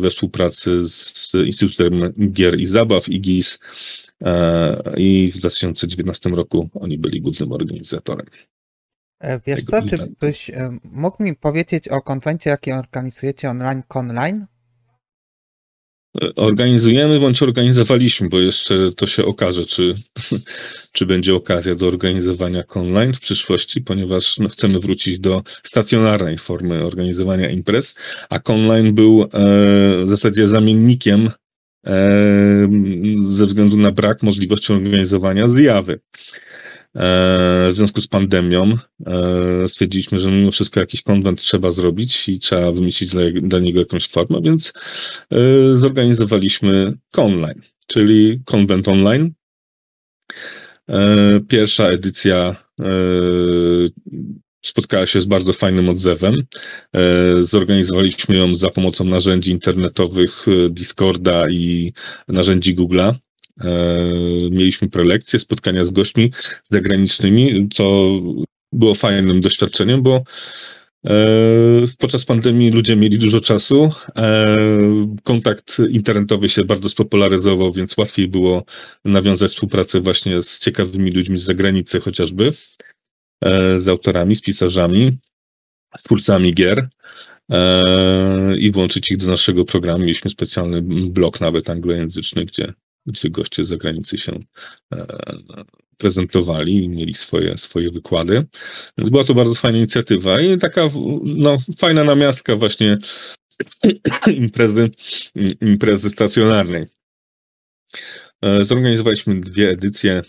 we 0.00 0.10
współpracy 0.10 0.82
z 0.82 1.32
Instytutem 1.34 2.12
Gier 2.32 2.60
i 2.60 2.66
Zabaw, 2.66 3.08
IGIS, 3.08 3.58
E, 3.58 4.05
i 4.96 5.32
w 5.34 5.38
2019 5.38 6.30
roku 6.30 6.68
oni 6.74 6.98
byli 6.98 7.20
głównym 7.20 7.52
organizatorem. 7.52 8.26
E, 9.20 9.40
wiesz 9.46 9.64
co, 9.64 9.82
czy 9.82 10.14
byś 10.20 10.50
e, 10.50 10.78
mógł 10.84 11.22
mi 11.22 11.36
powiedzieć 11.36 11.88
o 11.88 12.00
konwencie, 12.00 12.50
jaki 12.50 12.72
organizujecie 12.72 13.50
online, 13.50 13.82
online? 13.88 14.46
Organizujemy 16.36 17.20
bądź 17.20 17.42
organizowaliśmy, 17.42 18.28
bo 18.28 18.40
jeszcze 18.40 18.92
to 18.92 19.06
się 19.06 19.24
okaże, 19.24 19.66
czy, 19.66 19.94
czy 20.92 21.06
będzie 21.06 21.34
okazja 21.34 21.74
do 21.74 21.86
organizowania 21.86 22.64
online 22.68 23.12
w 23.12 23.20
przyszłości, 23.20 23.80
ponieważ 23.80 24.38
no, 24.38 24.48
chcemy 24.48 24.80
wrócić 24.80 25.20
do 25.20 25.42
stacjonarnej 25.64 26.38
formy 26.38 26.84
organizowania 26.84 27.50
imprez, 27.50 27.94
a 28.30 28.40
online 28.44 28.94
był 28.94 29.22
e, 29.22 29.28
w 30.04 30.08
zasadzie 30.08 30.48
zamiennikiem 30.48 31.30
ze 33.28 33.46
względu 33.46 33.76
na 33.76 33.92
brak 33.92 34.22
możliwości 34.22 34.72
organizowania 34.72 35.48
zjawy. 35.48 36.00
W 36.94 37.70
związku 37.72 38.00
z 38.00 38.06
pandemią 38.06 38.76
stwierdziliśmy, 39.66 40.18
że 40.18 40.30
mimo 40.30 40.50
wszystko 40.50 40.80
jakiś 40.80 41.02
konwent 41.02 41.40
trzeba 41.40 41.70
zrobić 41.70 42.28
i 42.28 42.38
trzeba 42.38 42.72
wymyślić 42.72 43.10
dla, 43.42 43.58
niego 43.58 43.80
jakąś 43.80 44.08
formę, 44.08 44.40
więc 44.42 44.72
zorganizowaliśmy 45.72 46.92
Conline, 47.10 47.62
czyli 47.86 48.40
konwent 48.44 48.88
online. 48.88 49.32
Pierwsza 51.48 51.88
edycja 51.88 52.56
spotkała 54.66 55.06
się 55.06 55.20
z 55.20 55.24
bardzo 55.24 55.52
fajnym 55.52 55.88
odzewem. 55.88 56.42
E, 56.92 57.00
zorganizowaliśmy 57.42 58.36
ją 58.36 58.54
za 58.54 58.70
pomocą 58.70 59.04
narzędzi 59.04 59.50
internetowych 59.50 60.46
e, 60.48 60.70
Discorda 60.70 61.50
i 61.50 61.92
narzędzi 62.28 62.76
Google'a. 62.76 63.14
E, 63.60 63.70
mieliśmy 64.50 64.90
prelekcje, 64.90 65.38
spotkania 65.38 65.84
z 65.84 65.90
gośćmi 65.90 66.32
zagranicznymi, 66.70 67.68
co 67.74 68.10
było 68.72 68.94
fajnym 68.94 69.40
doświadczeniem, 69.40 70.02
bo 70.02 70.22
Podczas 71.98 72.24
pandemii 72.24 72.70
ludzie 72.70 72.96
mieli 72.96 73.18
dużo 73.18 73.40
czasu. 73.40 73.90
Kontakt 75.24 75.78
internetowy 75.90 76.48
się 76.48 76.64
bardzo 76.64 76.88
spopularyzował, 76.88 77.72
więc 77.72 77.96
łatwiej 77.96 78.28
było 78.28 78.64
nawiązać 79.04 79.50
współpracę 79.50 80.00
właśnie 80.00 80.42
z 80.42 80.58
ciekawymi 80.58 81.10
ludźmi 81.10 81.38
z 81.38 81.42
zagranicy 81.42 82.00
chociażby. 82.00 82.52
E, 83.44 83.80
z 83.80 83.88
autorami, 83.88 84.36
z 84.36 84.40
pisarzami, 84.40 85.18
z 85.98 86.02
twórcami 86.02 86.54
gier 86.54 86.88
e, 87.50 88.56
i 88.58 88.70
włączyć 88.72 89.10
ich 89.10 89.16
do 89.16 89.26
naszego 89.26 89.64
programu. 89.64 90.04
Mieliśmy 90.04 90.30
specjalny 90.30 90.82
blok 91.10 91.40
nawet 91.40 91.70
anglojęzyczny, 91.70 92.44
gdzie, 92.44 92.72
gdzie 93.06 93.30
goście 93.30 93.64
z 93.64 93.68
zagranicy 93.68 94.18
się 94.18 94.38
e, 94.92 95.06
prezentowali 95.98 96.84
i 96.84 96.88
mieli 96.88 97.14
swoje, 97.14 97.58
swoje 97.58 97.90
wykłady. 97.90 98.46
Więc 98.98 99.10
była 99.10 99.24
to 99.24 99.34
bardzo 99.34 99.54
fajna 99.54 99.78
inicjatywa 99.78 100.40
i 100.40 100.58
taka 100.58 100.88
no, 101.24 101.58
fajna 101.78 102.04
namiastka 102.04 102.56
właśnie 102.56 102.98
imprezy, 104.26 104.90
imprezy 105.60 106.10
stacjonarnej. 106.10 106.86
Zorganizowaliśmy 108.62 109.40
dwie 109.40 109.70
edycje 109.70 110.22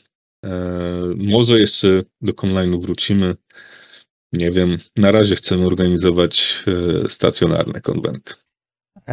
może 1.16 1.60
jeszcze 1.60 2.04
do 2.22 2.34
online'u 2.34 2.82
wrócimy. 2.82 3.36
Nie 4.34 4.52
wiem. 4.52 4.78
Na 4.96 5.12
razie 5.12 5.36
chcemy 5.36 5.66
organizować 5.66 6.64
e, 6.68 7.10
stacjonarne 7.10 7.82
konwenty. 7.82 8.34
E, 9.08 9.12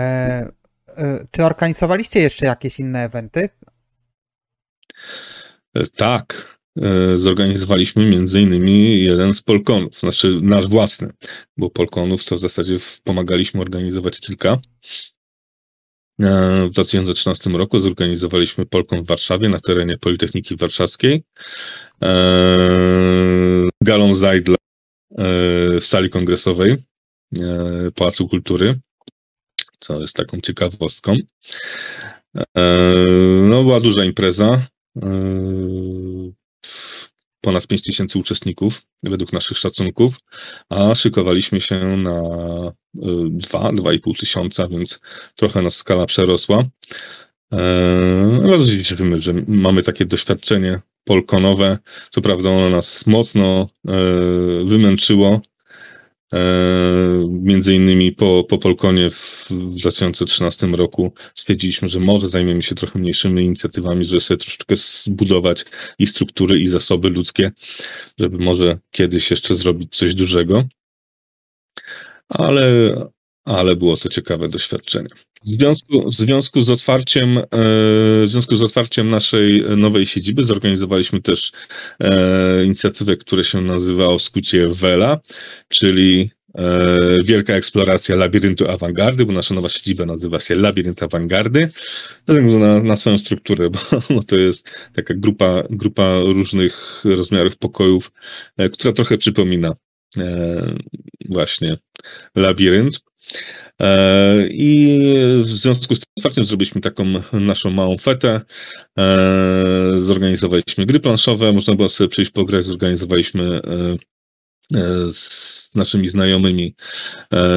e, 0.97 1.27
czy 1.31 1.45
organizowaliście 1.45 2.21
jeszcze 2.21 2.47
jakieś 2.47 2.81
inne 2.81 3.05
eventy? 3.05 3.49
E, 5.75 5.87
tak. 5.87 6.59
E, 6.83 7.19
zorganizowaliśmy 7.19 8.11
między 8.11 8.41
innymi 8.41 9.05
jeden 9.05 9.35
z 9.35 9.43
Polkonów, 9.43 9.99
znaczy 9.99 10.41
nasz 10.43 10.69
własny, 10.69 11.13
bo 11.57 11.71
Polkonów 11.71 12.25
to 12.25 12.37
w 12.37 12.41
zasadzie 12.41 12.79
pomagaliśmy 13.05 13.61
organizować 13.61 14.21
kilka. 14.21 14.61
W 16.19 16.71
2013 16.71 17.51
roku 17.51 17.81
zorganizowaliśmy 17.81 18.67
Polką 18.67 19.03
w 19.03 19.07
Warszawie 19.07 19.49
na 19.49 19.61
terenie 19.61 19.99
Politechniki 19.99 20.57
Warszawskiej. 20.57 21.25
E, 22.03 23.69
galą 23.83 24.15
Zajdla 24.15 24.55
e, 24.55 25.25
w 25.81 25.87
sali 25.87 26.11
kongresowej 26.11 26.73
e, 26.73 27.91
Pałacu 27.95 28.29
Kultury, 28.29 28.81
co 29.81 30.01
jest 30.01 30.15
taką 30.15 30.41
ciekawostką. 30.41 31.17
No, 33.43 33.65
była 33.65 33.81
duża 33.81 34.05
impreza 34.05 34.67
ponad 37.45 37.67
5 37.67 37.83
tysięcy 37.83 38.19
uczestników 38.19 38.83
według 39.03 39.33
naszych 39.33 39.59
szacunków, 39.59 40.17
a 40.69 40.95
szykowaliśmy 40.95 41.61
się 41.61 41.97
na 41.97 42.21
2-2,5 42.95 44.11
y, 44.11 44.19
tysiąca, 44.21 44.69
więc 44.69 45.01
trochę 45.37 45.63
nas 45.63 45.77
skala 45.77 46.07
przerosła. 46.07 46.65
Się 48.67 48.85
cieszymy, 48.85 49.21
że 49.21 49.35
mamy 49.47 49.83
takie 49.83 50.05
doświadczenie 50.05 50.81
polkonowe. 51.05 51.79
Co 52.11 52.21
prawda 52.21 52.51
ono 52.51 52.71
nas 52.71 53.07
mocno 53.07 53.69
e, 53.89 53.93
wymęczyło, 54.65 55.41
E, 55.54 55.54
między 57.29 57.75
innymi 57.75 58.13
po, 58.13 58.45
po 58.49 58.59
Polkonie 58.59 59.11
w 59.11 59.47
2013 59.51 60.67
roku 60.67 61.13
stwierdziliśmy, 61.35 61.89
że 61.89 62.01
może 62.01 62.29
zajmiemy 62.29 62.63
się 62.63 62.75
trochę 62.75 62.99
mniejszymi 62.99 63.45
inicjatywami, 63.45 64.05
żeby 64.05 64.21
sobie 64.21 64.39
troszeczkę 64.39 64.77
zbudować 64.77 65.65
i 65.99 66.07
struktury, 66.07 66.61
i 66.61 66.67
zasoby 66.67 67.09
ludzkie, 67.11 67.53
żeby 68.19 68.39
może 68.39 68.79
kiedyś 68.91 69.31
jeszcze 69.31 69.57
zrobić 69.57 69.97
coś 69.97 70.15
dużego. 70.15 70.65
Ale, 72.29 72.95
ale 73.45 73.77
było 73.77 73.97
to 73.97 74.09
ciekawe 74.09 74.49
doświadczenie. 74.49 75.09
W 75.45 75.49
związku, 75.49 76.11
w 76.11 76.15
związku 76.15 76.65
z 76.65 76.71
otwarciem, 76.71 77.39
e, 77.39 77.45
w 78.23 78.25
związku 78.27 78.57
z 78.57 78.63
otwarciem 78.63 79.11
naszej 79.11 79.65
nowej 79.77 80.07
siedziby 80.07 80.45
zorganizowaliśmy 80.45 81.23
też 81.23 81.53
e, 82.01 82.65
inicjatywę, 82.65 83.17
która 83.17 83.45
się 83.45 83.61
nazywa 83.61 84.17
w 84.17 84.23
skrócie 84.23 84.69
WELA, 84.69 85.21
czyli 85.69 86.31
e, 86.55 86.99
Wielka 87.25 87.55
eksploracja 87.55 88.17
labiryntu 88.17 88.69
awangardy, 88.69 89.27
bo 89.27 89.33
nasza 89.33 89.55
nowa 89.55 89.69
siedziba 89.69 90.07
nazywa 90.07 90.41
się 90.41 90.55
Labirynt 90.55 91.03
Awangardy, 91.03 91.71
na, 92.29 92.83
na 92.83 92.97
swoją 92.97 93.19
strukturę, 93.19 93.71
bo, 93.71 93.81
bo 94.15 94.23
to 94.23 94.37
jest 94.37 94.71
taka 94.95 95.15
grupa, 95.15 95.63
grupa 95.71 96.21
różnych 96.21 97.03
rozmiarów 97.05 97.57
pokojów, 97.57 98.13
która 98.73 98.93
trochę 98.93 99.19
przypomina 99.19 99.75
właśnie 101.29 101.79
labirynt. 102.35 103.01
I 104.51 105.01
w 105.43 105.49
związku 105.49 105.95
z 105.95 106.01
tym 106.01 106.07
otwarciem 106.17 106.45
zrobiliśmy 106.45 106.81
taką 106.81 107.05
naszą 107.33 107.71
małą 107.71 107.99
fetę. 107.99 108.41
Zorganizowaliśmy 109.97 110.87
gry 110.87 111.01
planszowe, 111.01 111.53
można 111.53 111.75
było 111.75 111.89
sobie 111.89 112.09
przyjść 112.09 112.31
pograć, 112.31 112.65
zorganizowaliśmy 112.65 113.61
z 115.11 115.75
naszymi 115.75 116.09
znajomymi 116.09 116.75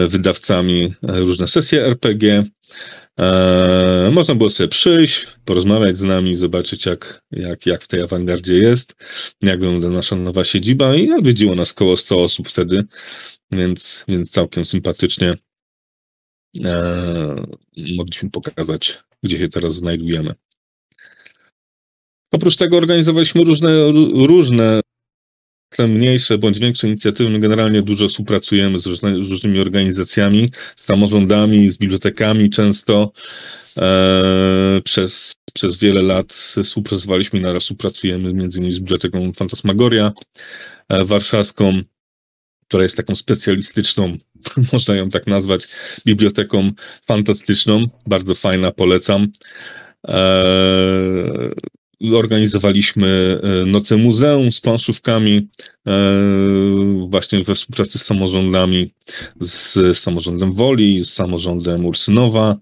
wydawcami 0.08 0.94
różne 1.02 1.48
sesje 1.48 1.86
RPG. 1.86 2.46
Można 4.12 4.36
było 4.36 4.50
sobie 4.50 4.68
przyjść, 4.68 5.28
porozmawiać 5.46 5.98
z 5.98 6.02
nami, 6.02 6.36
zobaczyć 6.36 6.86
jak, 6.86 7.22
jak, 7.32 7.66
jak 7.66 7.84
w 7.84 7.88
tej 7.88 8.02
awangardzie 8.02 8.58
jest, 8.58 8.96
jak 9.42 9.60
wygląda 9.60 9.90
nasza 9.90 10.16
nowa 10.16 10.44
siedziba 10.44 10.96
i 10.96 11.12
odwiedziło 11.12 11.56
nas 11.56 11.72
około 11.72 11.98
100 11.98 12.24
osób 12.24 12.50
wtedy, 12.50 12.84
więc, 13.52 14.06
więc 14.08 14.32
całkiem 14.32 14.66
sympatycznie 14.66 15.36
mogliśmy 17.98 18.30
pokazać, 18.32 19.00
gdzie 19.24 19.40
się 19.40 19.50
teraz 19.50 19.76
znajdujemy. 19.76 20.36
Oprócz 22.32 22.56
tego 22.56 22.78
organizowaliśmy 22.78 23.44
różne, 23.44 23.92
różne 24.14 24.82
mniejsze 25.80 26.38
bądź 26.38 26.60
większe 26.60 26.88
inicjatywy. 26.88 27.30
My 27.30 27.40
generalnie 27.40 27.82
dużo 27.82 28.08
współpracujemy 28.08 28.80
z, 28.80 28.86
różne, 28.86 29.24
z 29.26 29.30
różnymi 29.30 29.60
organizacjami, 29.60 30.50
z 30.76 30.84
samorządami, 30.84 31.72
z 31.72 31.78
bibliotekami 31.78 32.50
często. 32.50 33.12
E, 33.78 34.82
przez, 34.84 35.36
przez 35.54 35.78
wiele 35.78 36.02
lat 36.02 36.34
współpracowaliśmy 36.34 37.40
i 37.40 37.42
naraz 37.42 37.64
współpracujemy 37.64 38.34
między 38.34 38.60
innymi 38.60 38.74
z 38.74 38.80
Biblioteką 38.80 39.34
Fantasmagoria 39.34 40.12
e, 40.90 41.06
warszawską, 41.06 41.82
która 42.68 42.84
jest 42.84 42.98
taką 42.98 43.16
specjalistyczną, 43.16 44.18
można 44.74 44.96
ją 44.96 45.10
tak 45.10 45.28
nazwać, 45.28 45.68
biblioteką 46.06 46.72
fantastyczną. 47.08 47.88
Bardzo 48.08 48.36
fajna, 48.36 48.72
polecam. 48.72 49.28
E, 50.08 51.52
Organizowaliśmy 52.14 53.40
e, 53.44 53.66
noce 53.66 53.98
muzeum 53.98 54.52
z 54.52 54.62
planszówkami, 54.62 55.48
e, 55.88 55.92
właśnie 57.10 57.44
we 57.44 57.56
współpracy 57.56 58.00
z 58.00 58.06
samorządami, 58.06 58.94
z 59.40 59.98
samorządem 59.98 60.54
Woli, 60.54 61.04
z 61.04 61.14
samorządem 61.14 61.86
Ursynowa. 61.86 62.58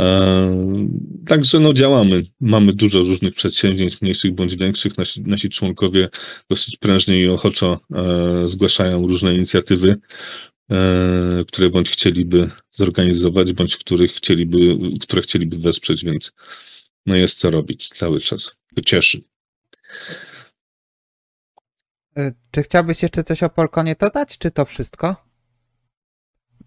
E, 0.00 0.66
także 1.26 1.60
no 1.60 1.72
działamy. 1.72 2.22
Mamy 2.40 2.72
dużo 2.72 2.98
różnych 2.98 3.34
przedsięwzięć, 3.34 4.00
mniejszych 4.00 4.34
bądź 4.34 4.56
większych. 4.56 4.98
Nasi, 4.98 5.22
nasi 5.22 5.48
członkowie 5.48 6.08
dosyć 6.50 6.76
prężnie 6.76 7.20
i 7.20 7.28
ochoczo 7.28 7.80
zgłaszają 8.46 9.06
różne 9.06 9.34
inicjatywy, 9.34 9.96
które 11.48 11.70
bądź 11.70 11.90
chcieliby 11.90 12.50
zorganizować, 12.70 13.52
bądź 13.52 13.76
których 13.76 14.12
chcieliby, 14.12 14.58
które 15.00 15.22
chcieliby 15.22 15.58
wesprzeć, 15.58 16.04
więc 16.04 16.32
no 17.06 17.16
jest 17.16 17.38
co 17.38 17.50
robić 17.50 17.88
cały 17.88 18.20
czas. 18.20 18.56
To 18.74 18.82
cieszy. 18.82 19.22
Y, 22.18 22.34
czy 22.50 22.62
chciałbyś 22.62 23.02
jeszcze 23.02 23.24
coś 23.24 23.42
o 23.42 23.50
Polkonie 23.50 23.96
dodać, 24.00 24.38
czy 24.38 24.50
to 24.50 24.64
wszystko? 24.64 25.16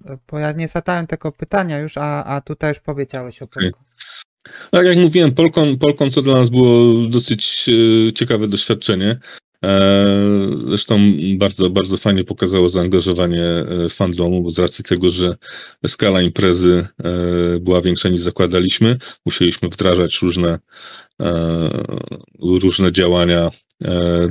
Y, 0.09 0.17
bo 0.31 0.39
ja 0.39 0.51
nie 0.51 0.67
zadałem 0.67 1.07
tego 1.07 1.31
pytania 1.31 1.79
już, 1.79 1.97
a, 1.97 2.23
a 2.23 2.41
tutaj 2.41 2.69
już 2.69 2.79
powiedziałeś 2.79 3.41
o 3.41 3.47
Polkonie. 3.47 3.85
Tak 4.71 4.85
jak 4.85 4.97
mówiłem, 4.97 5.35
Polkon, 5.35 5.77
Polkon 5.77 6.11
to 6.11 6.21
dla 6.21 6.33
nas 6.33 6.49
było 6.49 7.07
dosyć 7.09 7.69
e, 8.09 8.13
ciekawe 8.13 8.47
doświadczenie. 8.47 9.19
E, 9.63 10.59
zresztą 10.67 10.99
bardzo, 11.37 11.69
bardzo 11.69 11.97
fajnie 11.97 12.23
pokazało 12.23 12.69
zaangażowanie 12.69 13.43
e, 13.43 13.89
fandomu, 13.89 14.43
bo 14.43 14.51
z 14.51 14.59
racji 14.59 14.83
tego, 14.83 15.09
że 15.09 15.35
skala 15.87 16.21
imprezy 16.21 16.87
e, 17.03 17.59
była 17.59 17.81
większa 17.81 18.09
niż 18.09 18.21
zakładaliśmy, 18.21 18.97
musieliśmy 19.25 19.69
wdrażać 19.69 20.21
różne, 20.21 20.59
różne 22.41 22.91
działania 22.91 23.51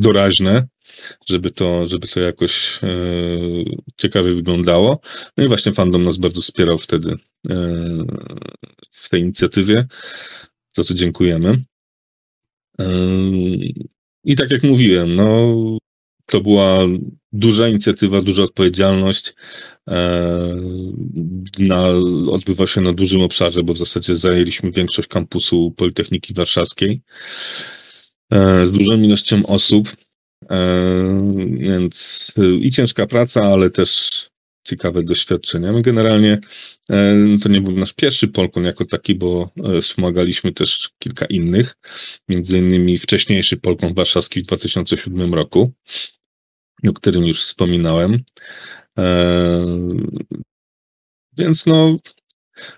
doraźne, 0.01 0.66
żeby 1.29 1.51
to, 1.51 1.89
żeby 1.89 2.09
to 2.09 2.20
jakoś 2.20 2.81
ciekawie 3.97 4.35
wyglądało. 4.35 5.01
No 5.37 5.45
i 5.45 5.49
właśnie 5.49 5.72
fandom 5.72 6.03
nas 6.03 6.16
bardzo 6.16 6.41
wspierał 6.41 6.79
wtedy 6.79 7.16
w 8.91 9.09
tej 9.09 9.20
inicjatywie, 9.20 9.87
za 10.72 10.85
co 10.85 10.95
dziękujemy. 10.95 11.64
I 14.25 14.37
tak 14.37 14.51
jak 14.51 14.62
mówiłem, 14.62 15.14
no, 15.14 15.55
to 16.27 16.41
była 16.41 16.79
duża 17.33 17.68
inicjatywa, 17.68 18.22
duża 18.22 18.43
odpowiedzialność. 18.43 19.35
E, 19.89 20.57
na, 21.59 21.89
odbywa 22.31 22.66
się 22.66 22.81
na 22.81 22.93
dużym 22.93 23.20
obszarze, 23.20 23.62
bo 23.62 23.72
w 23.72 23.79
zasadzie 23.79 24.16
zajęliśmy 24.16 24.70
większość 24.70 25.09
kampusu 25.09 25.75
Politechniki 25.77 26.35
Warszawskiej 26.35 27.03
e, 28.33 28.66
z 28.66 28.72
dużą 28.72 29.03
ilością 29.03 29.47
osób. 29.47 29.89
E, 30.51 30.59
więc 31.59 32.33
i 32.61 32.70
ciężka 32.70 33.07
praca, 33.07 33.43
ale 33.43 33.70
też 33.70 34.11
ciekawe 34.65 35.03
doświadczenia. 35.03 35.73
My 35.73 35.83
generalnie 35.83 36.41
e, 36.91 37.17
to 37.43 37.49
nie 37.49 37.61
był 37.61 37.73
nasz 37.73 37.93
pierwszy 37.93 38.29
Polkon 38.29 38.65
jako 38.65 38.85
taki, 38.85 39.15
bo 39.15 39.51
e, 39.65 39.81
wspomagaliśmy 39.81 40.53
też 40.53 40.91
kilka 40.99 41.27
innych, 41.27 41.77
między 42.29 42.59
innymi 42.59 42.99
wcześniejszy 42.99 43.57
Polkon 43.57 43.95
warszawski 43.95 44.41
w 44.43 44.47
2007 44.47 45.35
roku, 45.35 45.73
o 46.89 46.93
którym 46.93 47.27
już 47.27 47.41
wspominałem. 47.41 48.25
E, 48.99 49.67
więc 51.39 51.67
no, 51.67 51.97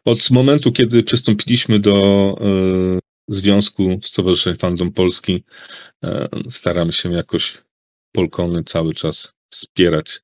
od 0.04 0.30
momentu, 0.30 0.72
kiedy 0.72 1.02
przystąpiliśmy 1.02 1.80
do 1.80 2.36
Związku 3.28 4.00
Stowarzyszeń 4.02 4.56
Fandom 4.56 4.92
Polski, 4.92 5.44
staramy 6.50 6.92
się 6.92 7.12
jakoś 7.12 7.58
Polkony 8.12 8.64
cały 8.64 8.94
czas 8.94 9.32
wspierać 9.50 10.20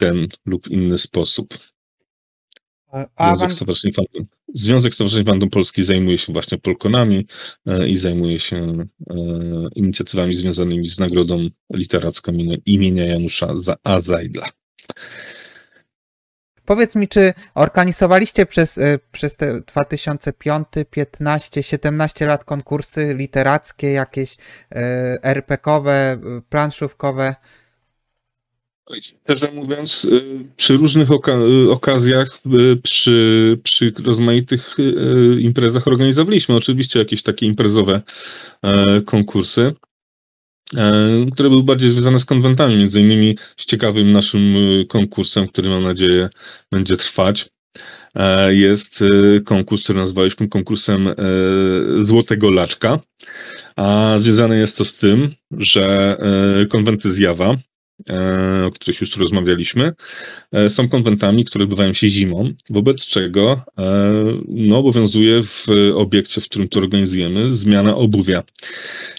ten 0.00 0.28
lub 0.46 0.68
inny 0.68 0.98
sposób. 0.98 1.58
Związek, 3.18 3.52
Stowarzyszeń 3.52 3.92
Fandom, 3.92 4.26
Związek 4.54 4.94
Stowarzyszeń 4.94 5.24
Fandom 5.24 5.50
Polski 5.50 5.84
zajmuje 5.84 6.18
się 6.18 6.32
właśnie 6.32 6.58
Polkonami 6.58 7.26
e, 7.66 7.88
i 7.88 7.96
zajmuje 7.96 8.38
się 8.38 8.56
e, 8.56 9.14
inicjatywami 9.74 10.34
związanymi 10.34 10.88
z 10.88 10.98
Nagrodą 10.98 11.48
Literacką 11.74 12.32
imienia 12.66 13.06
Janusza 13.06 13.54
A. 13.84 14.00
Zajdla. 14.00 14.50
Powiedz 16.64 16.96
mi, 16.96 17.08
czy 17.08 17.32
organizowaliście 17.54 18.46
przez, 18.46 18.78
e, 18.78 18.98
przez 19.12 19.36
te 19.36 19.60
2005, 19.60 20.66
15, 20.90 21.62
17 21.62 22.26
lat 22.26 22.44
konkursy 22.44 23.14
literackie, 23.18 23.92
jakieś 23.92 24.36
RPK-owe, 25.22 26.18
planszówkowe? 26.48 27.34
Szczerze 29.24 29.52
mówiąc, 29.52 30.04
y, 30.04 30.44
przy 30.56 30.76
różnych 30.76 31.10
oka 31.10 31.32
y, 31.32 31.70
okazjach, 31.70 32.40
y, 32.46 32.76
przy, 32.82 33.58
przy 33.62 33.92
rozmaitych 34.04 34.76
imprezach 35.40 35.86
organizowaliśmy 35.86 36.56
oczywiście 36.56 36.98
jakieś 36.98 37.22
takie 37.22 37.46
imprezowe 37.46 38.02
e, 38.62 39.00
konkursy, 39.00 39.74
e, 40.76 41.26
które 41.32 41.50
były 41.50 41.62
bardziej 41.62 41.90
związane 41.90 42.18
z 42.18 42.24
konwentami, 42.24 42.76
między 42.76 43.00
innymi 43.00 43.38
z 43.56 43.64
ciekawym 43.64 44.12
naszym 44.12 44.54
konkursem, 44.88 45.48
który 45.48 45.68
mam 45.68 45.82
nadzieję 45.82 46.28
będzie 46.72 46.96
trwać. 46.96 47.48
E, 48.14 48.54
jest 48.54 49.04
konkurs, 49.44 49.82
który 49.84 49.98
nazwaliśmy 49.98 50.48
konkursem 50.48 51.14
Złotego 52.02 52.50
Laczka, 52.50 53.00
a 53.76 54.16
związane 54.20 54.58
jest 54.58 54.76
to 54.76 54.84
z 54.84 54.96
tym, 54.96 55.34
że 55.50 56.16
konwenty 56.70 57.12
zjawa 57.12 57.56
o 58.66 58.70
których 58.70 59.00
już 59.00 59.16
rozmawialiśmy, 59.16 59.92
e, 60.52 60.68
są 60.68 60.88
konwentami, 60.88 61.44
które 61.44 61.64
odbywają 61.64 61.92
się 61.92 62.08
zimą, 62.08 62.52
wobec 62.70 63.06
czego 63.06 63.64
e, 63.78 64.00
no, 64.48 64.78
obowiązuje 64.78 65.42
w 65.42 65.66
obiekcie, 65.94 66.40
w 66.40 66.44
którym 66.44 66.68
to 66.68 66.78
organizujemy, 66.78 67.54
zmiana 67.54 67.96
obuwia. 67.96 68.42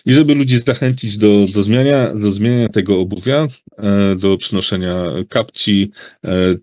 I 0.05 0.13
żeby 0.13 0.36
ludzi 0.36 0.61
zachęcić 0.61 1.17
do, 1.17 1.45
do, 1.53 1.63
zmiania, 1.63 2.15
do 2.15 2.32
zmienia 2.32 2.69
tego 2.69 2.99
obuwia, 2.99 3.47
do 4.19 4.38
przynoszenia 4.38 5.05
kapci, 5.29 5.91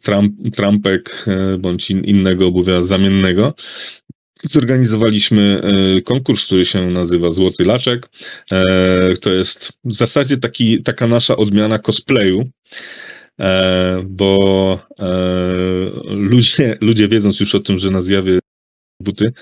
tramp, 0.03 0.35
trampek 0.55 1.27
bądź 1.59 1.91
innego 1.91 2.47
obuwia 2.47 2.85
zamiennego, 2.85 3.55
zorganizowaliśmy 4.45 5.61
e, 5.63 6.03
konkurs, 6.03 6.47
który 6.47 6.65
się 6.65 6.91
nazywa 6.91 7.31
Złoty 7.31 7.65
Laczek. 7.65 8.09
E, 8.53 9.17
to 9.17 9.31
jest 9.31 9.73
w 9.85 9.95
zasadzie 9.95 10.37
taki, 10.37 10.83
taka 10.83 11.07
nasza 11.07 11.37
odmiana 11.37 11.79
cosplayu, 11.79 12.51
e, 13.41 14.03
bo 14.07 14.39
ludzie, 16.05 16.79
ludzie 16.81 17.09
wiedząc 17.09 17.41
już 17.41 17.55
o 17.55 17.61
tym, 17.61 17.79
że 17.79 17.91
na 17.91 18.03
zjawie 18.03 18.39
buty, 19.01 19.33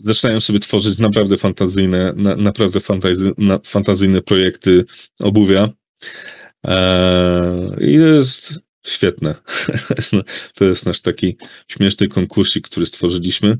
zaczynają 0.00 0.40
sobie 0.40 0.58
tworzyć 0.58 0.98
naprawdę 0.98 1.36
fantazyjne, 1.36 2.14
naprawdę 2.36 2.80
fantazyjne 3.64 4.22
projekty 4.22 4.84
obuwia. 5.20 5.68
I 7.80 7.92
jest 7.92 8.63
świetne. 8.86 9.34
To 10.54 10.64
jest 10.64 10.86
nasz 10.86 11.00
taki 11.00 11.36
śmieszny 11.68 12.08
konkursik, 12.08 12.68
który 12.68 12.86
stworzyliśmy. 12.86 13.58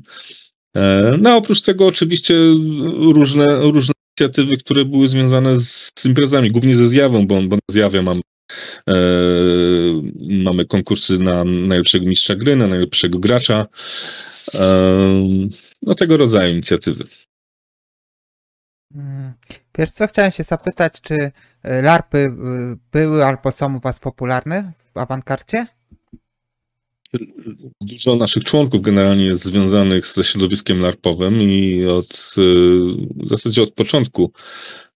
No 1.19 1.29
a 1.29 1.35
oprócz 1.35 1.61
tego 1.61 1.87
oczywiście 1.87 2.33
różne, 3.13 3.59
różne 3.59 3.93
inicjatywy, 4.11 4.57
które 4.57 4.85
były 4.85 5.07
związane 5.07 5.59
z, 5.59 5.91
z 5.99 6.05
imprezami, 6.05 6.51
głównie 6.51 6.75
ze 6.75 6.87
zjawą, 6.87 7.27
bo, 7.27 7.41
bo 7.41 7.55
na 7.55 7.61
zjawie 7.71 8.01
mamy 8.01 8.21
E, 8.89 8.93
mamy 10.43 10.65
konkursy 10.65 11.17
na 11.19 11.43
najlepszego 11.43 12.05
mistrza 12.05 12.35
gry, 12.35 12.55
na 12.55 12.67
najlepszego 12.67 13.19
gracza. 13.19 13.67
E, 14.53 14.67
no 15.81 15.95
tego 15.95 16.17
rodzaju 16.17 16.53
inicjatywy. 16.53 17.07
Mm. 18.95 19.33
Wiesz 19.77 19.89
co, 19.89 20.07
chciałem 20.07 20.31
się 20.31 20.43
zapytać, 20.43 21.01
czy 21.01 21.13
e, 21.15 21.31
LARPy 21.83 22.25
były 22.91 23.25
albo 23.25 23.51
są 23.51 23.75
u 23.77 23.79
Was 23.79 23.99
popularne 23.99 24.71
w 24.93 24.97
awankarcie? 24.97 25.67
Dużo 27.81 28.15
naszych 28.15 28.43
członków 28.43 28.81
generalnie 28.81 29.25
jest 29.25 29.43
związanych 29.43 30.07
ze 30.07 30.23
środowiskiem 30.23 30.79
larpowym 30.79 31.41
i 31.41 31.85
od 31.85 32.35
w 33.15 33.29
zasadzie 33.29 33.63
od 33.63 33.73
początku 33.73 34.31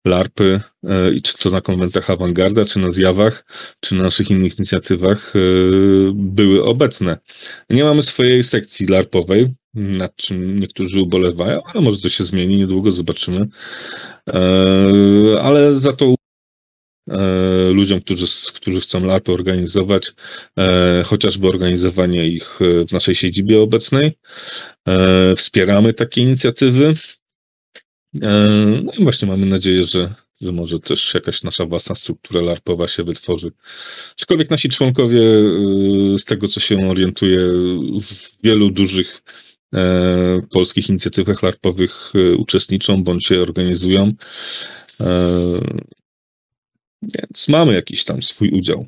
LARPy, 0.06 0.62
e, 0.84 1.22
czy 1.24 1.38
to 1.38 1.50
na 1.50 1.62
konwencjach 1.62 2.10
Awangarda, 2.10 2.66
czy 2.66 2.80
na 2.80 2.92
zjawach, 2.92 3.46
czy 3.80 3.96
na 3.96 4.04
naszych 4.04 4.30
innych 4.32 4.60
inicjatywach 4.60 5.34
e, 5.36 5.40
były 6.14 6.64
obecne. 6.64 7.18
Nie 7.70 7.84
mamy 7.84 8.04
swojej 8.04 8.44
sekcji 8.44 8.88
LARPowej, 8.88 9.54
nad 9.74 10.16
czym 10.16 10.60
niektórzy 10.60 11.02
ubolewają, 11.02 11.62
ale 11.66 11.82
może 11.82 12.02
to 12.02 12.10
się 12.10 12.24
zmieni, 12.24 12.58
niedługo 12.58 12.92
zobaczymy. 12.92 13.48
E, 14.28 15.42
ale 15.42 15.74
za 15.74 15.94
to 15.94 16.16
ludziom, 17.72 18.02
którzy, 18.02 18.26
którzy 18.54 18.82
chcą 18.82 19.06
LARPy 19.06 19.32
organizować, 19.32 20.12
chociażby 21.06 21.48
organizowanie 21.48 22.28
ich 22.28 22.60
w 22.90 22.92
naszej 22.92 23.16
siedzibie 23.16 23.62
obecnej. 23.62 24.18
Wspieramy 25.36 25.94
takie 25.94 26.22
inicjatywy. 26.22 26.94
E, 28.16 28.66
no 28.84 28.92
i 28.98 29.04
właśnie 29.04 29.28
mamy 29.28 29.46
nadzieję, 29.46 29.84
że, 29.84 30.16
że 30.42 30.52
może 30.52 30.80
też 30.80 31.14
jakaś 31.14 31.44
nasza 31.44 31.66
własna 31.66 31.96
struktura 31.96 32.42
larpowa 32.42 32.88
się 32.88 33.04
wytworzy. 33.04 33.52
Aczkolwiek 34.18 34.50
nasi 34.50 34.70
członkowie, 34.70 35.22
e, 35.22 36.18
z 36.18 36.26
tego 36.26 36.48
co 36.48 36.60
się 36.60 36.90
orientuje, 36.90 37.40
w 38.02 38.42
wielu 38.44 38.70
dużych 38.70 39.24
e, 39.74 40.42
polskich 40.52 40.90
inicjatywach 40.90 41.44
larpowych 41.44 42.14
uczestniczą 42.38 43.04
bądź 43.04 43.26
się 43.26 43.42
organizują. 43.42 44.14
Więc 47.02 47.48
mamy 47.48 47.74
jakiś 47.74 48.06
tam 48.06 48.22
swój 48.22 48.50
udział. 48.52 48.86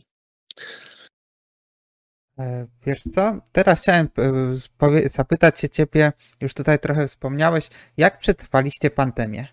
E, 2.39 2.67
wiesz 2.85 3.01
co? 3.01 3.41
Teraz 3.51 3.81
chciałem 3.81 4.07
e, 4.17 5.09
zapytać 5.09 5.59
się 5.59 5.69
ciebie, 5.69 6.11
już 6.41 6.53
tutaj 6.53 6.79
trochę 6.79 7.07
wspomniałeś, 7.07 7.69
jak 7.97 8.19
przetrwaliście 8.19 8.89
pandemię? 8.89 9.47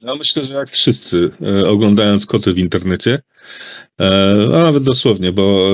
Ja 0.00 0.14
myślę, 0.14 0.44
że 0.44 0.54
jak 0.54 0.70
wszyscy, 0.70 1.30
e, 1.42 1.68
oglądając 1.68 2.26
koty 2.26 2.52
w 2.52 2.58
internecie, 2.58 3.22
a 4.54 4.62
nawet 4.62 4.82
dosłownie, 4.82 5.32
bo 5.32 5.70